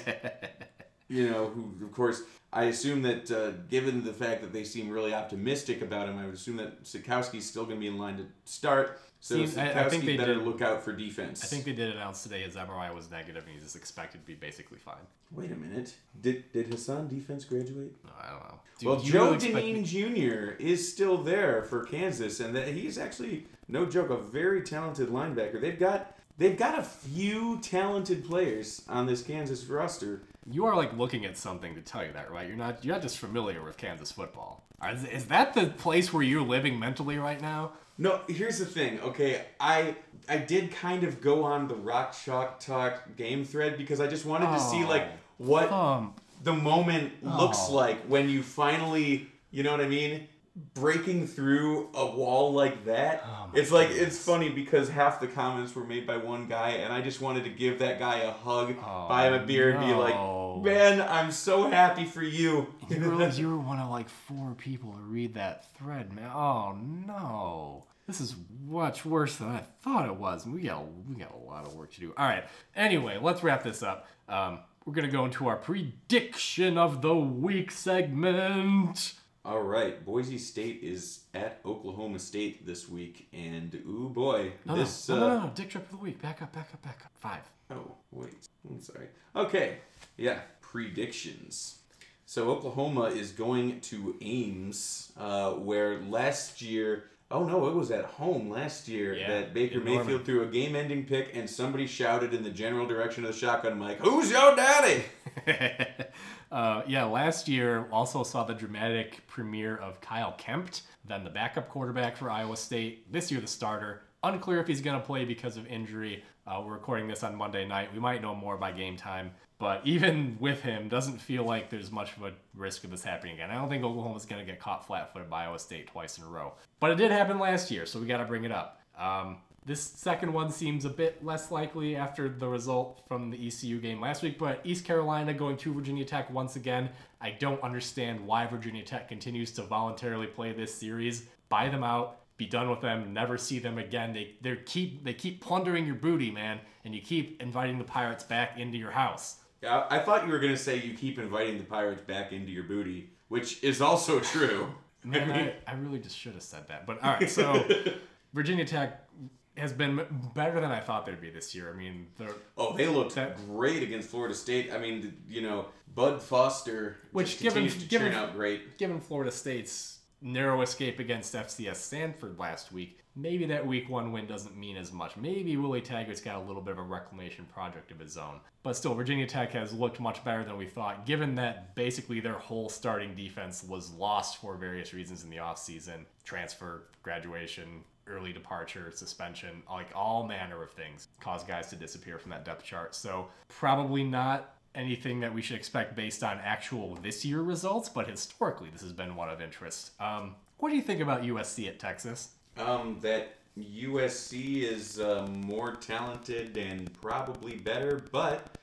you 1.08 1.30
know, 1.30 1.46
who 1.48 1.84
of 1.84 1.92
course 1.92 2.22
I 2.52 2.64
assume 2.64 3.02
that 3.02 3.30
uh, 3.30 3.52
given 3.70 4.04
the 4.04 4.12
fact 4.12 4.42
that 4.42 4.52
they 4.52 4.64
seem 4.64 4.90
really 4.90 5.14
optimistic 5.14 5.80
about 5.82 6.08
him, 6.08 6.18
I 6.18 6.26
would 6.26 6.34
assume 6.34 6.56
that 6.58 6.84
Sitkowski's 6.84 7.46
still 7.48 7.64
going 7.64 7.76
to 7.76 7.80
be 7.80 7.86
in 7.86 7.96
line 7.98 8.18
to 8.18 8.26
start. 8.44 9.00
So 9.20 9.36
Seems- 9.36 9.56
I- 9.56 9.84
I 9.84 9.88
think 9.88 10.02
Sitkowski 10.02 10.06
they 10.06 10.16
better 10.16 10.34
did- 10.34 10.44
look 10.44 10.60
out 10.60 10.82
for 10.82 10.92
defense. 10.92 11.42
I 11.44 11.46
think 11.46 11.64
they 11.64 11.72
did 11.72 11.94
announce 11.94 12.22
today 12.24 12.42
his 12.42 12.56
MRI 12.56 12.92
was 12.94 13.10
negative 13.10 13.44
and 13.44 13.54
he's 13.54 13.62
just 13.62 13.76
expected 13.76 14.20
to 14.20 14.26
be 14.26 14.34
basically 14.34 14.78
fine. 14.78 14.96
Wait 15.30 15.50
a 15.50 15.54
minute. 15.56 15.94
Did 16.20 16.52
did 16.52 16.66
Hasan 16.66 17.08
Defense 17.08 17.44
graduate? 17.46 17.94
No, 18.04 18.10
I 18.20 18.28
don't 18.30 18.42
know. 18.42 18.58
well, 18.84 19.02
you 19.02 19.12
Joe 19.12 19.24
really 19.32 19.38
Dineen 19.38 19.76
me- 19.82 19.84
Jr. 19.84 20.50
is 20.58 20.92
still 20.92 21.16
there 21.18 21.62
for 21.62 21.84
Kansas, 21.84 22.40
and 22.40 22.54
that 22.54 22.68
he's 22.68 22.98
actually 22.98 23.46
no 23.68 23.86
joke, 23.86 24.10
a 24.10 24.16
very 24.16 24.62
talented 24.62 25.08
linebacker. 25.08 25.60
They've 25.60 25.78
got 25.78 26.16
they've 26.38 26.56
got 26.56 26.78
a 26.78 26.82
few 26.82 27.58
talented 27.60 28.24
players 28.24 28.82
on 28.88 29.06
this 29.06 29.22
Kansas 29.22 29.64
roster. 29.66 30.22
You 30.50 30.66
are 30.66 30.74
like 30.76 30.96
looking 30.96 31.24
at 31.24 31.36
something 31.38 31.74
to 31.74 31.80
tell 31.80 32.04
you 32.04 32.12
that, 32.12 32.30
right? 32.30 32.46
You're 32.48 32.56
not 32.56 32.84
you're 32.84 32.94
not 32.94 33.02
just 33.02 33.18
familiar 33.18 33.62
with 33.62 33.76
Kansas 33.76 34.10
football. 34.12 34.64
Is, 34.92 35.04
is 35.04 35.24
that 35.26 35.54
the 35.54 35.66
place 35.66 36.12
where 36.12 36.24
you're 36.24 36.42
living 36.42 36.78
mentally 36.78 37.16
right 37.16 37.40
now? 37.40 37.72
No, 37.98 38.20
here's 38.28 38.58
the 38.58 38.64
thing. 38.66 38.98
Okay, 39.00 39.42
I 39.60 39.94
I 40.28 40.38
did 40.38 40.72
kind 40.72 41.04
of 41.04 41.20
go 41.20 41.44
on 41.44 41.68
the 41.68 41.74
Rock 41.76 42.14
Chalk 42.24 42.58
Talk 42.58 43.16
game 43.16 43.44
thread 43.44 43.76
because 43.78 44.00
I 44.00 44.06
just 44.08 44.24
wanted 44.26 44.46
to 44.46 44.58
see 44.58 44.82
Oh, 44.82 44.88
like 44.88 45.06
what 45.38 45.70
Um, 45.70 46.14
the 46.42 46.52
moment 46.54 47.22
looks 47.24 47.58
Oh. 47.68 47.74
like 47.74 48.02
when 48.06 48.28
you 48.28 48.42
finally, 48.42 49.28
you 49.52 49.62
know 49.62 49.70
what 49.70 49.80
I 49.80 49.86
mean, 49.88 50.26
breaking 50.74 51.26
through 51.26 51.88
a 51.94 52.04
wall 52.04 52.52
like 52.52 52.84
that. 52.84 53.24
Oh 53.26 53.50
it's 53.54 53.70
like 53.70 53.88
it's 53.90 54.18
funny 54.18 54.50
because 54.50 54.88
half 54.88 55.20
the 55.20 55.26
comments 55.26 55.74
were 55.74 55.84
made 55.84 56.06
by 56.06 56.16
one 56.18 56.46
guy, 56.46 56.70
and 56.70 56.92
I 56.92 57.00
just 57.00 57.20
wanted 57.20 57.44
to 57.44 57.50
give 57.50 57.78
that 57.78 57.98
guy 57.98 58.18
a 58.18 58.30
hug, 58.30 58.74
Oh, 58.82 59.06
buy 59.08 59.28
him 59.28 59.34
a 59.34 59.46
beer, 59.46 59.70
and 59.70 59.80
be 59.86 59.94
like, 59.94 60.14
"Man, 60.62 61.00
I'm 61.00 61.30
so 61.30 61.70
happy 61.70 62.04
for 62.04 62.22
you." 62.22 62.66
you 62.88 62.98
realize 62.98 63.38
you 63.38 63.48
were 63.48 63.58
one 63.58 63.78
of 63.78 63.90
like 63.90 64.08
four 64.08 64.54
people 64.56 64.92
to 64.92 65.00
read 65.00 65.34
that 65.34 65.74
thread, 65.76 66.12
man. 66.12 66.30
Oh 66.30 66.76
no. 67.06 67.84
This 68.06 68.20
is 68.20 68.34
much 68.66 69.04
worse 69.04 69.36
than 69.36 69.48
I 69.48 69.64
thought 69.82 70.06
it 70.06 70.16
was. 70.16 70.44
We 70.44 70.62
got 70.62 70.84
we 71.08 71.14
got 71.14 71.32
a 71.32 71.48
lot 71.48 71.66
of 71.66 71.74
work 71.74 71.92
to 71.92 72.00
do. 72.00 72.12
All 72.18 72.26
right. 72.26 72.44
Anyway, 72.76 73.18
let's 73.22 73.42
wrap 73.42 73.62
this 73.62 73.82
up. 73.82 74.06
Um, 74.28 74.58
we're 74.84 74.92
gonna 74.92 75.08
go 75.08 75.24
into 75.24 75.46
our 75.46 75.56
prediction 75.56 76.76
of 76.76 77.00
the 77.00 77.14
week 77.14 77.70
segment. 77.70 79.14
All 79.44 79.60
right, 79.62 80.04
Boise 80.04 80.38
State 80.38 80.80
is 80.84 81.24
at 81.34 81.58
Oklahoma 81.66 82.20
State 82.20 82.64
this 82.64 82.88
week, 82.88 83.26
and 83.32 83.74
ooh 83.86 84.08
boy, 84.08 84.52
No, 84.64 84.76
this. 84.76 85.08
no, 85.08 85.16
no, 85.18 85.26
uh, 85.26 85.28
no, 85.34 85.40
no, 85.46 85.52
Dick 85.52 85.70
trip 85.70 85.84
of 85.86 85.90
the 85.90 85.96
week. 85.96 86.22
Back 86.22 86.42
up, 86.42 86.52
back 86.52 86.68
up, 86.72 86.80
back 86.82 87.00
up. 87.04 87.10
Five. 87.18 87.40
Oh, 87.68 87.96
wait. 88.12 88.48
I'm 88.70 88.80
sorry. 88.80 89.08
Okay. 89.34 89.78
Yeah. 90.16 90.38
Predictions. 90.60 91.80
So 92.24 92.50
Oklahoma 92.50 93.06
is 93.06 93.32
going 93.32 93.80
to 93.80 94.14
Ames, 94.22 95.10
uh, 95.18 95.52
where 95.54 95.98
last 96.02 96.62
year 96.62 97.04
Oh 97.34 97.44
no, 97.44 97.66
it 97.68 97.74
was 97.74 97.90
at 97.90 98.04
home 98.04 98.50
last 98.50 98.88
year 98.88 99.14
Yeah, 99.14 99.28
that 99.28 99.54
Baker 99.54 99.78
in 99.78 99.86
Norman. 99.86 100.04
Mayfield 100.06 100.26
threw 100.26 100.42
a 100.42 100.46
game-ending 100.46 101.06
pick, 101.06 101.34
and 101.34 101.48
somebody 101.48 101.86
shouted 101.86 102.34
in 102.34 102.42
the 102.44 102.50
general 102.50 102.86
direction 102.86 103.24
of 103.24 103.32
the 103.32 103.38
shotgun 103.38 103.78
mic, 103.78 103.98
"Who's 104.00 104.30
your 104.30 104.54
daddy?" 104.54 105.04
uh, 106.52 106.82
yeah, 106.86 107.04
last 107.04 107.48
year 107.48 107.88
also 107.90 108.22
saw 108.22 108.44
the 108.44 108.52
dramatic 108.54 109.26
premiere 109.26 109.78
of 109.78 110.00
Kyle 110.02 110.34
Kempt, 110.36 110.82
then 111.08 111.24
the 111.24 111.30
backup 111.30 111.70
quarterback 111.70 112.16
for 112.16 112.30
Iowa 112.30 112.56
State. 112.56 113.10
This 113.10 113.30
year, 113.32 113.40
the 113.40 113.46
starter. 113.46 114.02
Unclear 114.22 114.60
if 114.60 114.66
he's 114.68 114.82
going 114.82 115.00
to 115.00 115.04
play 115.04 115.24
because 115.24 115.56
of 115.56 115.66
injury. 115.66 116.22
Uh, 116.46 116.62
we're 116.64 116.74
recording 116.74 117.08
this 117.08 117.24
on 117.24 117.34
Monday 117.34 117.66
night. 117.66 117.92
We 117.92 118.00
might 118.00 118.20
know 118.20 118.34
more 118.34 118.58
by 118.58 118.70
game 118.70 118.96
time. 118.96 119.30
But 119.58 119.80
even 119.84 120.36
with 120.40 120.60
him, 120.60 120.88
doesn't 120.88 121.20
feel 121.20 121.44
like 121.44 121.70
there's 121.70 121.90
much 121.90 122.16
of 122.16 122.24
a 122.24 122.32
risk 122.54 122.84
of 122.84 122.90
this 122.90 123.02
happening 123.02 123.34
again. 123.34 123.50
I 123.50 123.54
don't 123.54 123.68
think 123.68 123.82
Oklahoma's 123.82 124.26
going 124.26 124.44
to 124.44 124.50
get 124.50 124.60
caught 124.60 124.86
flat-footed 124.86 125.30
by 125.30 125.44
Iowa 125.44 125.58
State 125.58 125.86
twice 125.86 126.18
in 126.18 126.24
a 126.24 126.28
row. 126.28 126.52
But 126.80 126.90
it 126.90 126.96
did 126.96 127.12
happen 127.12 127.38
last 127.38 127.70
year, 127.70 127.86
so 127.86 127.98
we 127.98 128.06
got 128.06 128.18
to 128.18 128.24
bring 128.24 128.44
it 128.44 128.52
up. 128.52 128.80
Um, 128.98 129.38
this 129.64 129.80
second 129.80 130.32
one 130.32 130.50
seems 130.50 130.84
a 130.84 130.90
bit 130.90 131.24
less 131.24 131.52
likely 131.52 131.94
after 131.94 132.28
the 132.28 132.48
result 132.48 133.00
from 133.06 133.30
the 133.30 133.46
ECU 133.46 133.78
game 133.80 134.00
last 134.00 134.22
week, 134.22 134.38
but 134.38 134.60
East 134.64 134.84
Carolina 134.84 135.32
going 135.32 135.56
to 135.58 135.72
Virginia 135.72 136.04
Tech 136.04 136.30
once 136.30 136.56
again. 136.56 136.90
I 137.20 137.30
don't 137.30 137.62
understand 137.62 138.26
why 138.26 138.46
Virginia 138.46 138.82
Tech 138.82 139.08
continues 139.08 139.52
to 139.52 139.62
voluntarily 139.62 140.26
play 140.26 140.52
this 140.52 140.74
series. 140.74 141.26
Buy 141.48 141.68
them 141.68 141.84
out, 141.84 142.22
be 142.36 142.46
done 142.46 142.70
with 142.70 142.80
them, 142.80 143.12
never 143.12 143.38
see 143.38 143.60
them 143.60 143.78
again. 143.78 144.12
They 144.12 144.34
they 144.40 144.56
keep 144.56 145.04
they 145.04 145.14
keep 145.14 145.40
plundering 145.40 145.86
your 145.86 145.94
booty, 145.94 146.32
man, 146.32 146.58
and 146.84 146.92
you 146.92 147.00
keep 147.00 147.40
inviting 147.40 147.78
the 147.78 147.84
pirates 147.84 148.24
back 148.24 148.58
into 148.58 148.78
your 148.78 148.90
house. 148.90 149.36
Yeah, 149.62 149.86
I 149.90 150.00
thought 150.00 150.26
you 150.26 150.32
were 150.32 150.40
gonna 150.40 150.56
say 150.56 150.76
you 150.80 150.94
keep 150.94 151.20
inviting 151.20 151.58
the 151.58 151.64
pirates 151.64 152.02
back 152.02 152.32
into 152.32 152.50
your 152.50 152.64
booty, 152.64 153.10
which 153.28 153.62
is 153.62 153.80
also 153.80 154.18
true. 154.18 154.74
Man, 155.04 155.30
I 155.30 155.36
mean, 155.36 155.52
I, 155.68 155.72
I 155.72 155.74
really 155.74 156.00
just 156.00 156.16
should 156.16 156.34
have 156.34 156.42
said 156.42 156.66
that. 156.66 156.84
But 156.84 157.00
all 157.02 157.12
right, 157.12 157.30
so 157.30 157.64
Virginia 158.32 158.64
Tech 158.64 159.08
has 159.56 159.72
been 159.72 160.00
better 160.34 160.60
than 160.60 160.70
I 160.70 160.80
thought 160.80 161.04
they'd 161.06 161.20
be 161.20 161.30
this 161.30 161.54
year. 161.54 161.72
I 161.72 161.76
mean, 161.76 162.06
they're 162.18 162.34
oh, 162.56 162.76
they 162.76 162.86
looked 162.86 163.14
That- 163.16 163.36
great 163.46 163.82
against 163.82 164.08
Florida 164.08 164.34
State. 164.34 164.72
I 164.72 164.78
mean, 164.78 165.22
you 165.28 165.42
know, 165.42 165.66
Bud 165.94 166.22
Foster, 166.22 166.96
Which, 167.12 167.38
given- 167.40 167.68
to 167.68 167.78
given- 167.86 168.12
turn 168.12 168.14
out 168.18 168.34
great. 168.34 168.78
given 168.78 168.98
Florida 169.00 169.30
State's 169.30 169.98
narrow 170.22 170.62
escape 170.62 170.98
against 171.00 171.34
FCS 171.34 171.80
Samford 171.92 172.38
last 172.38 172.72
week, 172.72 173.00
maybe 173.14 173.44
that 173.46 173.66
week 173.66 173.90
one 173.90 174.10
win 174.12 174.26
doesn't 174.26 174.56
mean 174.56 174.76
as 174.78 174.90
much. 174.92 175.16
Maybe 175.18 175.56
Willie 175.58 175.82
Taggart's 175.82 176.20
got 176.22 176.36
a 176.36 176.40
little 176.40 176.62
bit 176.62 176.72
of 176.72 176.78
a 176.78 176.82
reclamation 176.82 177.44
project 177.44 177.90
of 177.90 177.98
his 177.98 178.16
own. 178.16 178.40
But 178.62 178.74
still, 178.76 178.94
Virginia 178.94 179.26
Tech 179.26 179.52
has 179.52 179.72
looked 179.74 179.98
much 180.00 180.24
better 180.24 180.44
than 180.44 180.56
we 180.56 180.66
thought, 180.66 181.04
given 181.04 181.34
that 181.34 181.74
basically 181.74 182.20
their 182.20 182.38
whole 182.38 182.68
starting 182.70 183.14
defense 183.14 183.62
was 183.64 183.90
lost 183.92 184.38
for 184.40 184.56
various 184.56 184.94
reasons 184.94 185.24
in 185.24 185.30
the 185.30 185.38
offseason 185.38 186.04
transfer, 186.24 186.84
graduation, 187.02 187.84
early 188.06 188.32
departure, 188.32 188.90
suspension, 188.94 189.62
like 189.70 189.88
all 189.94 190.26
manner 190.26 190.62
of 190.62 190.70
things 190.70 191.08
cause 191.20 191.44
guys 191.44 191.68
to 191.68 191.76
disappear 191.76 192.18
from 192.18 192.30
that 192.30 192.44
depth 192.44 192.64
chart. 192.64 192.94
So, 192.94 193.28
probably 193.48 194.04
not 194.04 194.54
anything 194.74 195.20
that 195.20 195.32
we 195.32 195.42
should 195.42 195.56
expect 195.56 195.94
based 195.94 196.22
on 196.22 196.38
actual 196.38 196.96
this 196.96 197.24
year 197.24 197.42
results, 197.42 197.88
but 197.88 198.08
historically, 198.08 198.70
this 198.70 198.82
has 198.82 198.92
been 198.92 199.14
one 199.14 199.28
of 199.28 199.40
interest. 199.40 199.92
Um, 200.00 200.34
what 200.58 200.70
do 200.70 200.76
you 200.76 200.82
think 200.82 201.00
about 201.00 201.22
USC 201.22 201.68
at 201.68 201.78
Texas? 201.78 202.30
Um, 202.56 202.98
that 203.02 203.36
USC 203.58 204.62
is 204.62 204.98
uh, 204.98 205.26
more 205.28 205.74
talented 205.74 206.56
and 206.56 206.92
probably 207.00 207.56
better, 207.56 208.02
but 208.12 208.56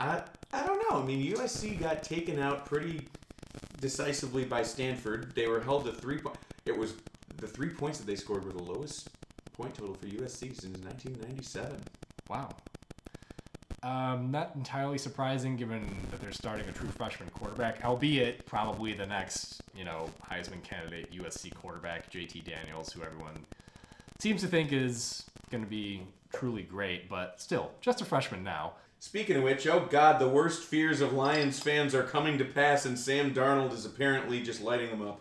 I 0.00 0.22
I 0.52 0.66
don't 0.66 0.78
know. 0.90 1.02
I 1.02 1.04
mean, 1.04 1.34
USC 1.34 1.78
got 1.78 2.02
taken 2.02 2.38
out 2.38 2.66
pretty 2.66 3.08
decisively 3.80 4.44
by 4.44 4.62
Stanford. 4.62 5.32
They 5.34 5.46
were 5.46 5.60
held 5.60 5.84
to 5.86 5.92
three. 5.92 6.18
Po- 6.18 6.34
it 6.64 6.76
was 6.76 6.94
the 7.36 7.46
three 7.46 7.68
points 7.68 7.98
that 7.98 8.06
they 8.06 8.16
scored 8.16 8.44
were 8.44 8.52
the 8.52 8.62
lowest 8.62 9.08
point 9.52 9.74
total 9.74 9.94
for 9.94 10.06
USC 10.06 10.54
since 10.54 10.78
1997. 10.78 11.80
Wow. 12.28 12.48
Um, 13.82 14.30
not 14.30 14.52
entirely 14.56 14.98
surprising 14.98 15.56
given 15.56 15.86
that 16.10 16.20
they're 16.20 16.32
starting 16.32 16.68
a 16.68 16.72
true 16.72 16.88
freshman 16.88 17.28
quarterback, 17.30 17.84
albeit 17.84 18.44
probably 18.46 18.94
the 18.94 19.06
next, 19.06 19.62
you 19.76 19.84
know, 19.84 20.10
Heisman 20.28 20.62
candidate 20.62 21.12
USC 21.12 21.54
quarterback, 21.54 22.10
JT 22.10 22.44
Daniels, 22.44 22.92
who 22.92 23.02
everyone 23.02 23.44
seems 24.18 24.40
to 24.40 24.48
think 24.48 24.72
is 24.72 25.24
going 25.50 25.62
to 25.62 25.70
be 25.70 26.02
truly 26.32 26.62
great, 26.62 27.08
but 27.08 27.40
still, 27.40 27.70
just 27.80 28.00
a 28.00 28.04
freshman 28.04 28.42
now. 28.42 28.72
Speaking 28.98 29.36
of 29.36 29.42
which, 29.42 29.66
oh 29.66 29.86
God, 29.88 30.18
the 30.18 30.28
worst 30.28 30.64
fears 30.64 31.00
of 31.00 31.12
Lions 31.12 31.60
fans 31.60 31.94
are 31.94 32.02
coming 32.02 32.38
to 32.38 32.44
pass, 32.44 32.86
and 32.86 32.98
Sam 32.98 33.32
Darnold 33.32 33.72
is 33.72 33.84
apparently 33.84 34.42
just 34.42 34.62
lighting 34.62 34.90
them 34.90 35.06
up. 35.06 35.20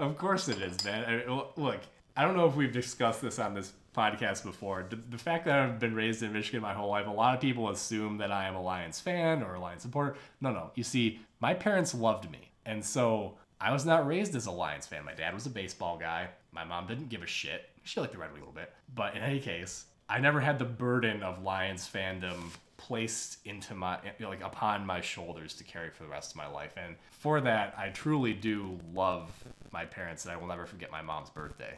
Of 0.00 0.16
course 0.18 0.48
it 0.48 0.60
is, 0.60 0.82
man. 0.84 1.04
I 1.04 1.28
mean, 1.28 1.42
look, 1.56 1.80
I 2.16 2.24
don't 2.24 2.36
know 2.36 2.46
if 2.46 2.56
we've 2.56 2.72
discussed 2.72 3.20
this 3.20 3.38
on 3.38 3.54
this 3.54 3.72
podcast 3.96 4.42
before. 4.44 4.86
The, 4.88 4.96
the 4.96 5.18
fact 5.18 5.44
that 5.44 5.58
I've 5.58 5.78
been 5.78 5.94
raised 5.94 6.22
in 6.22 6.32
Michigan 6.32 6.62
my 6.62 6.72
whole 6.72 6.90
life, 6.90 7.06
a 7.06 7.10
lot 7.10 7.34
of 7.34 7.40
people 7.40 7.70
assume 7.70 8.18
that 8.18 8.32
I 8.32 8.46
am 8.46 8.54
a 8.54 8.62
Lions 8.62 9.00
fan 9.00 9.42
or 9.42 9.54
a 9.54 9.60
Lions 9.60 9.82
supporter. 9.82 10.16
No, 10.40 10.52
no. 10.52 10.70
You 10.74 10.84
see, 10.84 11.20
my 11.40 11.54
parents 11.54 11.94
loved 11.94 12.30
me. 12.30 12.50
And 12.66 12.84
so 12.84 13.36
I 13.60 13.72
was 13.72 13.84
not 13.84 14.06
raised 14.06 14.34
as 14.34 14.46
a 14.46 14.50
Lions 14.50 14.86
fan. 14.86 15.04
My 15.04 15.14
dad 15.14 15.34
was 15.34 15.46
a 15.46 15.50
baseball 15.50 15.98
guy. 15.98 16.28
My 16.52 16.64
mom 16.64 16.86
didn't 16.86 17.08
give 17.08 17.22
a 17.22 17.26
shit. 17.26 17.68
She 17.84 18.00
liked 18.00 18.12
the 18.12 18.18
Red 18.18 18.32
Wing 18.32 18.42
a 18.42 18.44
little 18.44 18.54
bit. 18.54 18.72
But 18.94 19.16
in 19.16 19.22
any 19.22 19.40
case, 19.40 19.84
I 20.08 20.18
never 20.18 20.40
had 20.40 20.58
the 20.58 20.64
burden 20.64 21.22
of 21.22 21.42
Lions 21.42 21.88
fandom 21.88 22.50
placed 22.80 23.38
into 23.44 23.74
my 23.74 23.98
like 24.20 24.42
upon 24.42 24.86
my 24.86 25.02
shoulders 25.02 25.52
to 25.52 25.64
carry 25.64 25.90
for 25.90 26.02
the 26.02 26.08
rest 26.08 26.30
of 26.30 26.36
my 26.36 26.46
life 26.46 26.72
and 26.78 26.96
for 27.10 27.38
that 27.38 27.74
i 27.76 27.90
truly 27.90 28.32
do 28.32 28.80
love 28.94 29.30
my 29.72 29.84
parents 29.84 30.24
and 30.24 30.32
i 30.32 30.36
will 30.36 30.46
never 30.46 30.66
forget 30.66 30.90
my 30.90 31.02
mom's 31.02 31.30
birthday 31.30 31.74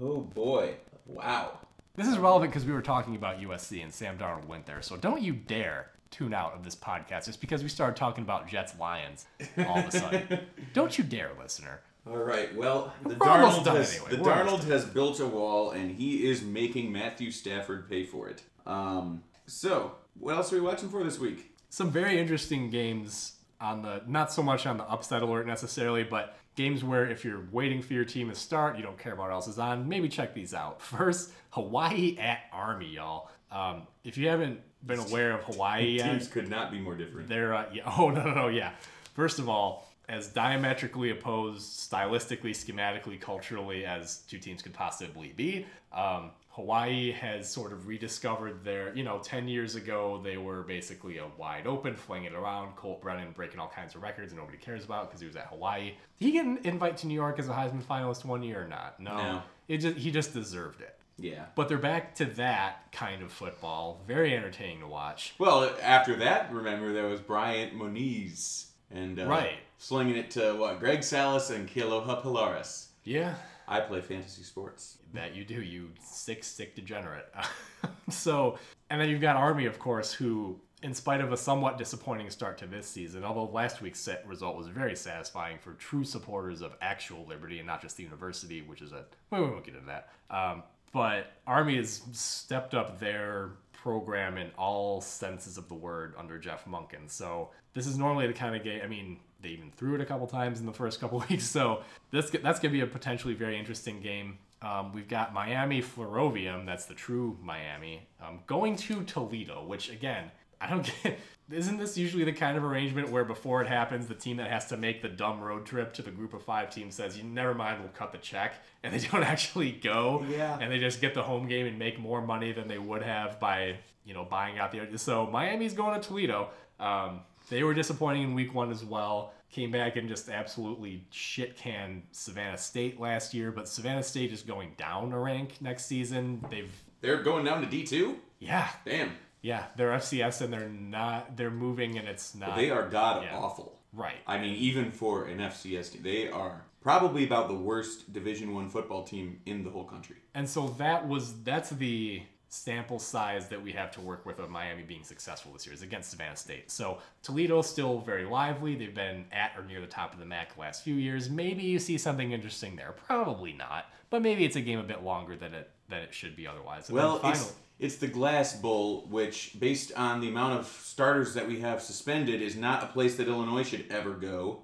Oh 0.00 0.20
boy, 0.20 0.74
wow. 1.06 1.58
this 1.96 2.06
is 2.06 2.18
relevant 2.18 2.52
because 2.52 2.64
we 2.64 2.72
were 2.72 2.82
talking 2.82 3.16
about 3.16 3.40
usc 3.40 3.82
and 3.82 3.92
sam 3.92 4.16
darnold 4.18 4.46
went 4.46 4.66
there 4.66 4.80
so 4.82 4.96
don't 4.96 5.22
you 5.22 5.32
dare 5.32 5.90
tune 6.10 6.32
out 6.32 6.54
of 6.54 6.64
this 6.64 6.76
podcast 6.76 7.26
just 7.26 7.40
because 7.40 7.62
we 7.62 7.68
started 7.68 7.96
talking 7.96 8.22
about 8.22 8.46
jets 8.48 8.78
lions 8.78 9.26
all 9.66 9.78
of 9.78 9.86
a 9.86 9.90
sudden 9.90 10.38
don't 10.72 10.96
you 10.98 11.04
dare 11.04 11.30
listener 11.40 11.80
All 12.08 12.16
right. 12.16 12.54
Well, 12.56 12.94
the 13.02 13.10
We're 13.10 13.26
Darnold 13.26 13.66
has 13.66 13.96
anyway. 13.96 14.10
the 14.16 14.16
Darnold 14.30 14.64
has 14.64 14.84
built 14.86 15.20
a 15.20 15.26
wall, 15.26 15.72
and 15.72 15.90
he 15.94 16.26
is 16.26 16.40
making 16.42 16.90
Matthew 16.90 17.30
Stafford 17.30 17.86
pay 17.90 18.04
for 18.06 18.30
it. 18.30 18.40
Um. 18.66 19.22
So, 19.46 19.92
what 20.18 20.34
else 20.36 20.50
are 20.50 20.56
we 20.56 20.62
watching 20.62 20.88
for 20.88 21.04
this 21.04 21.18
week? 21.18 21.52
some 21.68 21.90
very 21.90 22.18
interesting 22.18 22.70
games 22.70 23.34
on 23.60 23.82
the 23.82 24.00
not 24.06 24.32
so 24.32 24.42
much 24.42 24.64
on 24.66 24.78
the 24.78 24.84
upset 24.84 25.20
alert 25.20 25.46
necessarily, 25.46 26.02
but 26.02 26.34
games 26.58 26.82
where 26.82 27.08
if 27.08 27.24
you're 27.24 27.46
waiting 27.52 27.80
for 27.80 27.94
your 27.94 28.04
team 28.04 28.28
to 28.28 28.34
start, 28.34 28.76
you 28.76 28.82
don't 28.82 28.98
care 28.98 29.12
about 29.12 29.28
what 29.28 29.32
else 29.32 29.46
is 29.46 29.60
on. 29.60 29.88
Maybe 29.88 30.08
check 30.08 30.34
these 30.34 30.52
out. 30.52 30.82
First, 30.82 31.30
Hawaii 31.50 32.18
at 32.18 32.40
Army, 32.52 32.88
y'all. 32.88 33.30
Um, 33.50 33.86
if 34.04 34.18
you 34.18 34.28
haven't 34.28 34.60
been 34.84 34.98
aware 34.98 35.32
of 35.32 35.44
Hawaii 35.44 35.96
yet, 35.96 36.10
Teams 36.10 36.26
could 36.26 36.50
not 36.50 36.70
be 36.70 36.80
more 36.80 36.96
different. 36.96 37.28
they're 37.28 37.54
uh, 37.54 37.66
yeah. 37.72 37.82
Oh 37.98 38.10
no 38.10 38.24
no 38.24 38.34
no 38.34 38.48
yeah. 38.48 38.72
First 39.14 39.38
of 39.38 39.48
all, 39.48 39.88
as 40.08 40.28
diametrically 40.28 41.10
opposed, 41.10 41.90
stylistically, 41.90 42.50
schematically, 42.50 43.20
culturally 43.20 43.84
as 43.84 44.18
two 44.28 44.38
teams 44.38 44.60
could 44.60 44.74
possibly 44.74 45.32
be, 45.36 45.66
um, 45.92 46.30
Hawaii 46.58 47.12
has 47.12 47.48
sort 47.48 47.72
of 47.72 47.86
rediscovered 47.86 48.64
their. 48.64 48.94
You 48.94 49.04
know, 49.04 49.18
ten 49.20 49.46
years 49.48 49.76
ago 49.76 50.20
they 50.22 50.36
were 50.36 50.62
basically 50.64 51.18
a 51.18 51.26
wide 51.38 51.66
open, 51.66 51.94
flinging 51.94 52.32
it 52.32 52.34
around. 52.34 52.74
Colt 52.76 53.00
Brennan 53.00 53.30
breaking 53.32 53.60
all 53.60 53.68
kinds 53.74 53.94
of 53.94 54.02
records 54.02 54.32
and 54.32 54.40
nobody 54.40 54.58
cares 54.58 54.84
about 54.84 55.08
because 55.08 55.20
he 55.20 55.26
was 55.26 55.36
at 55.36 55.46
Hawaii. 55.46 55.92
Did 56.18 56.26
he 56.26 56.32
get 56.32 56.44
an 56.44 56.58
invite 56.64 56.96
to 56.98 57.06
New 57.06 57.14
York 57.14 57.38
as 57.38 57.48
a 57.48 57.52
Heisman 57.52 57.82
finalist 57.82 58.24
one 58.24 58.42
year 58.42 58.62
or 58.64 58.68
not? 58.68 58.98
No. 59.00 59.16
No. 59.16 59.42
It 59.68 59.78
just 59.78 59.96
he 59.96 60.10
just 60.10 60.32
deserved 60.34 60.80
it. 60.80 60.96
Yeah. 61.16 61.46
But 61.54 61.68
they're 61.68 61.78
back 61.78 62.14
to 62.16 62.24
that 62.26 62.90
kind 62.92 63.22
of 63.22 63.32
football. 63.32 64.00
Very 64.06 64.36
entertaining 64.36 64.80
to 64.80 64.86
watch. 64.86 65.34
Well, 65.38 65.72
after 65.82 66.16
that, 66.16 66.52
remember 66.52 66.92
there 66.92 67.06
was 67.06 67.20
Bryant 67.20 67.74
Moniz 67.74 68.66
and 68.90 69.18
uh, 69.20 69.26
Right. 69.26 69.58
slinging 69.78 70.16
it 70.16 70.30
to 70.32 70.54
what 70.54 70.78
Greg 70.80 71.02
Salas 71.02 71.50
and 71.50 71.68
Kealoha 71.68 72.22
Pilares. 72.22 72.86
Yeah, 73.04 73.34
I 73.68 73.80
play 73.80 74.00
fantasy 74.00 74.42
sports. 74.42 74.98
that 75.12 75.34
you 75.34 75.44
do, 75.44 75.60
you 75.62 75.90
sick, 76.00 76.42
sick 76.42 76.74
degenerate. 76.74 77.32
so, 78.08 78.58
and 78.90 79.00
then 79.00 79.08
you've 79.08 79.20
got 79.20 79.36
Army, 79.36 79.66
of 79.66 79.78
course, 79.78 80.12
who, 80.12 80.58
in 80.82 80.94
spite 80.94 81.20
of 81.20 81.32
a 81.32 81.36
somewhat 81.36 81.76
disappointing 81.76 82.30
start 82.30 82.56
to 82.58 82.66
this 82.66 82.86
season, 82.86 83.24
although 83.24 83.44
last 83.52 83.82
week's 83.82 84.00
set 84.00 84.26
result 84.26 84.56
was 84.56 84.68
very 84.68 84.96
satisfying 84.96 85.58
for 85.58 85.74
true 85.74 86.04
supporters 86.04 86.62
of 86.62 86.74
actual 86.80 87.26
liberty 87.26 87.58
and 87.58 87.66
not 87.66 87.82
just 87.82 87.96
the 87.98 88.02
university, 88.02 88.62
which 88.62 88.80
is 88.80 88.92
a 88.92 89.04
we 89.30 89.40
won't 89.40 89.64
get 89.64 89.74
into 89.74 89.86
that. 89.86 90.08
Um, 90.30 90.62
but 90.92 91.32
Army 91.46 91.76
has 91.76 92.02
stepped 92.12 92.74
up 92.74 92.98
their 92.98 93.50
program 93.72 94.38
in 94.38 94.50
all 94.56 95.00
senses 95.00 95.58
of 95.58 95.68
the 95.68 95.74
word 95.74 96.14
under 96.18 96.38
Jeff 96.38 96.64
Monken. 96.64 97.08
So 97.08 97.50
this 97.74 97.86
is 97.86 97.98
normally 97.98 98.26
the 98.26 98.32
kind 98.32 98.56
of 98.56 98.64
game. 98.64 98.80
I 98.82 98.86
mean, 98.86 99.20
they 99.40 99.50
even 99.50 99.70
threw 99.70 99.94
it 99.94 100.00
a 100.00 100.04
couple 100.04 100.26
times 100.26 100.60
in 100.60 100.66
the 100.66 100.72
first 100.72 101.00
couple 101.00 101.24
weeks. 101.30 101.44
So 101.44 101.82
this 102.10 102.30
that's 102.30 102.58
gonna 102.60 102.72
be 102.72 102.80
a 102.80 102.86
potentially 102.86 103.34
very 103.34 103.58
interesting 103.58 104.00
game. 104.00 104.38
Um, 104.60 104.92
we've 104.92 105.06
got 105.08 105.32
Miami 105.32 105.80
Flerovium, 105.80 106.66
that's 106.66 106.86
the 106.86 106.94
true 106.94 107.38
Miami, 107.42 108.08
um, 108.20 108.40
going 108.48 108.74
to 108.76 109.04
Toledo, 109.04 109.64
which 109.64 109.88
again, 109.88 110.32
I 110.60 110.68
don't 110.68 110.90
get. 111.04 111.20
isn't 111.52 111.76
this 111.78 111.96
usually 111.96 112.24
the 112.24 112.32
kind 112.32 112.58
of 112.58 112.64
arrangement 112.64 113.10
where 113.10 113.24
before 113.24 113.62
it 113.62 113.68
happens, 113.68 114.08
the 114.08 114.16
team 114.16 114.38
that 114.38 114.50
has 114.50 114.66
to 114.70 114.76
make 114.76 115.00
the 115.00 115.08
dumb 115.08 115.40
road 115.40 115.64
trip 115.64 115.92
to 115.94 116.02
the 116.02 116.10
group 116.10 116.34
of 116.34 116.42
five 116.42 116.70
team 116.70 116.90
says, 116.90 117.16
"You 117.16 117.22
never 117.22 117.54
mind, 117.54 117.78
we'll 117.80 117.90
cut 117.90 118.10
the 118.10 118.18
check," 118.18 118.54
and 118.82 118.92
they 118.92 118.98
don't 119.06 119.22
actually 119.22 119.70
go, 119.70 120.24
Yeah. 120.28 120.58
and 120.60 120.72
they 120.72 120.80
just 120.80 121.00
get 121.00 121.14
the 121.14 121.22
home 121.22 121.46
game 121.46 121.66
and 121.66 121.78
make 121.78 122.00
more 122.00 122.20
money 122.20 122.50
than 122.50 122.66
they 122.66 122.78
would 122.78 123.02
have 123.04 123.38
by 123.38 123.76
you 124.04 124.12
know 124.14 124.24
buying 124.24 124.58
out 124.58 124.72
the. 124.72 124.98
So 124.98 125.26
Miami's 125.28 125.74
going 125.74 126.00
to 126.00 126.04
Toledo. 126.06 126.48
Um, 126.80 127.20
they 127.50 127.62
were 127.62 127.74
disappointing 127.74 128.22
in 128.22 128.34
week 128.34 128.54
one 128.54 128.70
as 128.70 128.84
well. 128.84 129.32
Came 129.50 129.70
back 129.70 129.96
and 129.96 130.08
just 130.08 130.28
absolutely 130.28 131.04
shit 131.10 131.56
can 131.56 132.02
Savannah 132.12 132.58
State 132.58 133.00
last 133.00 133.32
year, 133.32 133.50
but 133.50 133.66
Savannah 133.68 134.02
State 134.02 134.32
is 134.32 134.42
going 134.42 134.72
down 134.76 135.12
a 135.12 135.18
rank 135.18 135.54
next 135.60 135.86
season. 135.86 136.44
They've 136.50 136.70
They're 137.00 137.22
going 137.22 137.44
down 137.46 137.62
to 137.62 137.66
D 137.66 137.84
two. 137.84 138.16
yeah 138.40 138.68
Damn, 138.84 139.12
yeah 139.40 139.64
they're 139.76 139.92
FCS 139.92 140.42
and 140.42 140.52
they're 140.52 140.68
not 140.68 141.36
they're 141.36 141.50
moving 141.50 141.96
and 141.98 142.06
it's 142.06 142.34
not 142.34 142.56
they 142.56 142.70
are 142.70 142.86
god 142.88 143.22
Yeah. 143.24 143.36
awful. 143.38 143.78
right. 143.94 144.16
I 144.26 144.36
mean, 144.38 144.54
even 144.56 144.90
for 144.90 145.24
an 145.24 145.38
FCS 145.38 145.92
team, 145.92 146.02
they 146.02 146.28
are 146.28 146.64
probably 146.82 147.24
about 147.24 147.48
the 147.48 147.54
worst 147.54 148.12
Division 148.12 148.54
One 148.54 148.68
football 148.68 149.02
team 149.04 149.40
in 149.46 149.64
the 149.64 149.70
whole 149.70 149.84
country. 149.84 150.16
And 150.34 150.46
so 150.48 150.68
that 150.78 151.08
was 151.08 151.42
that's 151.42 151.70
the 151.70 152.22
sample 152.50 152.98
size 152.98 153.48
that 153.48 153.62
we 153.62 153.72
have 153.72 153.90
to 153.92 154.00
work 154.00 154.24
with 154.24 154.38
of 154.38 154.48
Miami 154.50 154.82
being 154.82 155.04
successful 155.04 155.52
this 155.52 155.66
year 155.66 155.74
is 155.74 155.82
against 155.82 156.10
Savannah 156.10 156.36
State. 156.36 156.70
So 156.70 156.98
Toledo's 157.22 157.68
still 157.68 158.00
very 158.00 158.24
lively. 158.24 158.74
They've 158.74 158.94
been 158.94 159.26
at 159.32 159.52
or 159.56 159.64
near 159.64 159.80
the 159.80 159.86
top 159.86 160.12
of 160.14 160.18
the 160.18 160.24
MAC 160.24 160.54
the 160.54 160.60
last 160.62 160.82
few 160.82 160.94
years. 160.94 161.28
Maybe 161.28 161.62
you 161.62 161.78
see 161.78 161.98
something 161.98 162.32
interesting 162.32 162.74
there. 162.76 162.92
Probably 163.06 163.52
not. 163.52 163.86
But 164.10 164.22
maybe 164.22 164.44
it's 164.46 164.56
a 164.56 164.60
game 164.62 164.78
a 164.78 164.82
bit 164.84 165.02
longer 165.02 165.36
than 165.36 165.52
it 165.54 165.70
than 165.90 166.00
it 166.02 166.12
should 166.14 166.36
be 166.36 166.46
otherwise. 166.46 166.88
And 166.88 166.96
Well, 166.96 167.18
finally- 167.18 167.40
it's 167.40 167.52
it's 167.78 167.96
the 167.96 168.08
Glass 168.08 168.56
Bowl, 168.56 169.06
which, 169.08 169.52
based 169.60 169.92
on 169.92 170.20
the 170.20 170.28
amount 170.28 170.58
of 170.58 170.66
starters 170.66 171.34
that 171.34 171.46
we 171.46 171.60
have 171.60 171.80
suspended, 171.80 172.42
is 172.42 172.56
not 172.56 172.82
a 172.82 172.86
place 172.88 173.14
that 173.16 173.28
Illinois 173.28 173.62
should 173.62 173.84
ever 173.90 174.14
go. 174.14 174.62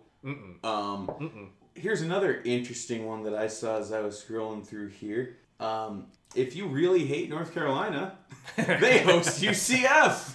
Um, 0.65 1.51
Here's 1.77 2.03
another 2.03 2.41
interesting 2.45 3.05
one 3.07 3.23
that 3.25 3.35
I 3.35 3.47
saw 3.49 3.79
as 3.79 3.93
I 3.93 4.01
was 4.01 4.23
scrolling 4.23 4.65
through 4.67 4.89
here. 4.89 5.37
Um, 5.61 6.07
if 6.35 6.55
you 6.57 6.67
really 6.67 7.05
hate 7.07 7.29
North 7.31 7.53
Carolina, 7.55 8.17
they 8.57 8.99
host 9.03 9.43
UCF. 9.43 10.35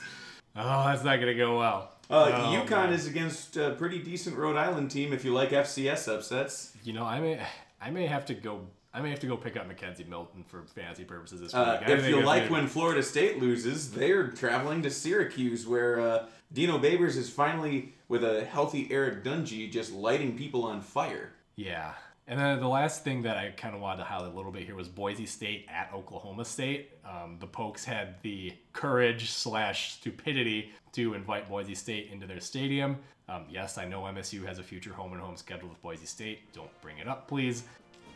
oh, 0.56 0.86
that's 0.86 1.04
not 1.04 1.20
gonna 1.20 1.36
go 1.36 1.58
well. 1.58 1.92
Uh, 2.10 2.32
Oh, 2.34 2.66
UConn 2.66 2.70
man. 2.72 2.94
is 2.94 3.06
against 3.06 3.56
a 3.58 3.72
pretty 3.72 4.00
decent 4.00 4.36
Rhode 4.36 4.56
Island 4.56 4.90
team 4.90 5.14
if 5.14 5.24
you 5.24 5.32
like 5.34 5.50
FCS 5.52 6.08
upsets. 6.14 6.74
You 6.84 6.94
know, 6.94 7.06
I 7.06 7.20
may 7.20 7.40
I 7.82 7.92
may 7.92 8.08
have 8.08 8.26
to 8.28 8.34
go. 8.34 8.62
I 8.92 9.02
may 9.02 9.12
have 9.12 9.20
to 9.20 9.28
go 9.28 9.38
pick 9.38 9.56
up 9.56 9.70
McKenzie 9.70 10.08
Milton 10.08 10.44
for 10.48 10.64
fantasy 10.64 11.04
purposes 11.04 11.40
this 11.42 11.54
week. 11.54 11.62
Uh, 11.62 11.80
I 11.86 11.92
if 11.92 12.08
you 12.08 12.22
like 12.24 12.50
when 12.50 12.66
Florida 12.66 13.04
State 13.04 13.40
loses, 13.40 13.92
they're 13.92 14.28
traveling 14.30 14.82
to 14.82 14.90
Syracuse, 14.90 15.68
where 15.68 16.00
uh, 16.02 16.26
Dino 16.52 16.80
Babers 16.80 17.16
is 17.16 17.30
finally, 17.30 17.94
with 18.08 18.24
a 18.24 18.44
healthy 18.46 18.88
Eric 18.90 19.24
Dungey, 19.24 19.72
just 19.72 19.92
lighting 19.94 20.36
people 20.36 20.64
on 20.64 20.82
fire. 20.82 21.30
Yeah. 21.56 21.94
And 22.30 22.40
then 22.40 22.60
the 22.60 22.68
last 22.68 23.04
thing 23.04 23.24
that 23.24 23.38
I 23.38 23.50
kind 23.50 23.74
of 23.74 23.82
wanted 23.82 23.98
to 23.98 24.04
highlight 24.04 24.32
a 24.32 24.36
little 24.36 24.52
bit 24.52 24.64
here 24.64 24.76
was 24.76 24.88
Boise 24.88 25.26
State 25.26 25.66
at 25.68 25.92
Oklahoma 25.92 26.46
State. 26.46 26.92
Um, 27.04 27.38
the 27.40 27.48
Pokes 27.48 27.84
had 27.84 28.22
the 28.22 28.54
courage 28.72 29.32
slash 29.32 29.94
stupidity 29.94 30.72
to 30.92 31.16
invite 31.16 31.50
Boise 31.50 31.74
State 31.74 32.12
into 32.12 32.28
their 32.28 32.40
stadium. 32.40 32.98
Um, 33.28 33.46
yes, 33.50 33.80
I 33.80 33.86
know 33.86 34.02
MSU 34.02 34.46
has 34.46 34.60
a 34.60 34.64
future 34.64 34.94
home 34.94 35.14
and 35.14 35.22
home 35.22 35.38
schedule 35.38 35.70
with 35.70 35.82
Boise 35.82 36.06
State. 36.06 36.54
Don't 36.54 36.70
bring 36.84 37.00
it 37.00 37.08
up, 37.08 37.28
please. 37.28 37.64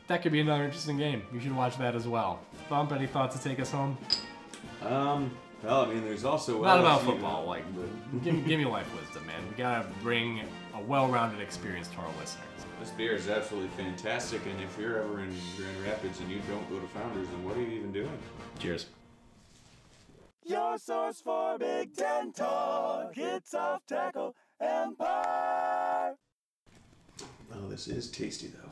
That 0.05 0.21
could 0.21 0.31
be 0.31 0.41
another 0.41 0.63
interesting 0.63 0.97
game. 0.97 1.23
You 1.33 1.39
should 1.39 1.55
watch 1.55 1.79
that 1.79 1.95
as 1.95 2.07
well. 2.07 2.39
Bump, 2.69 2.91
any 2.91 3.07
thoughts 3.07 3.35
to 3.35 3.43
take 3.43 3.59
us 3.59 3.71
home? 3.71 3.97
Um, 4.83 5.31
well, 5.63 5.85
I 5.85 5.87
mean, 5.87 6.03
there's 6.03 6.23
also 6.23 6.61
Not 6.61 6.79
about 6.79 7.01
LSU, 7.01 7.05
football, 7.05 7.45
like, 7.47 7.63
give, 8.23 8.45
give 8.45 8.59
me 8.59 8.65
life 8.65 8.87
wisdom, 8.99 9.25
man. 9.25 9.41
We 9.49 9.55
gotta 9.55 9.87
bring 10.03 10.41
a 10.75 10.81
well-rounded 10.81 11.41
experience 11.41 11.87
to 11.87 11.97
our 11.97 12.09
listeners. 12.19 12.62
This 12.79 12.91
beer 12.91 13.13
is 13.13 13.29
absolutely 13.29 13.69
fantastic, 13.77 14.41
and 14.45 14.61
if 14.61 14.77
you're 14.77 14.99
ever 15.01 15.19
in 15.21 15.33
Grand 15.57 15.77
Rapids 15.85 16.19
and 16.19 16.29
you 16.29 16.41
don't 16.49 16.69
go 16.69 16.79
to 16.79 16.87
Founders, 16.87 17.27
then 17.29 17.43
what 17.45 17.55
are 17.55 17.61
you 17.61 17.79
even 17.79 17.91
doing? 17.91 18.17
Cheers. 18.59 18.87
Your 20.45 20.77
source 20.77 21.21
for 21.21 21.57
Big 21.57 21.95
Ten 21.95 22.33
talk. 22.33 23.13
It's 23.15 23.53
off 23.53 23.85
tackle 23.85 24.35
empire. 24.59 26.15
Oh, 27.53 27.69
this 27.69 27.87
is 27.87 28.09
tasty 28.09 28.47
though. 28.47 28.69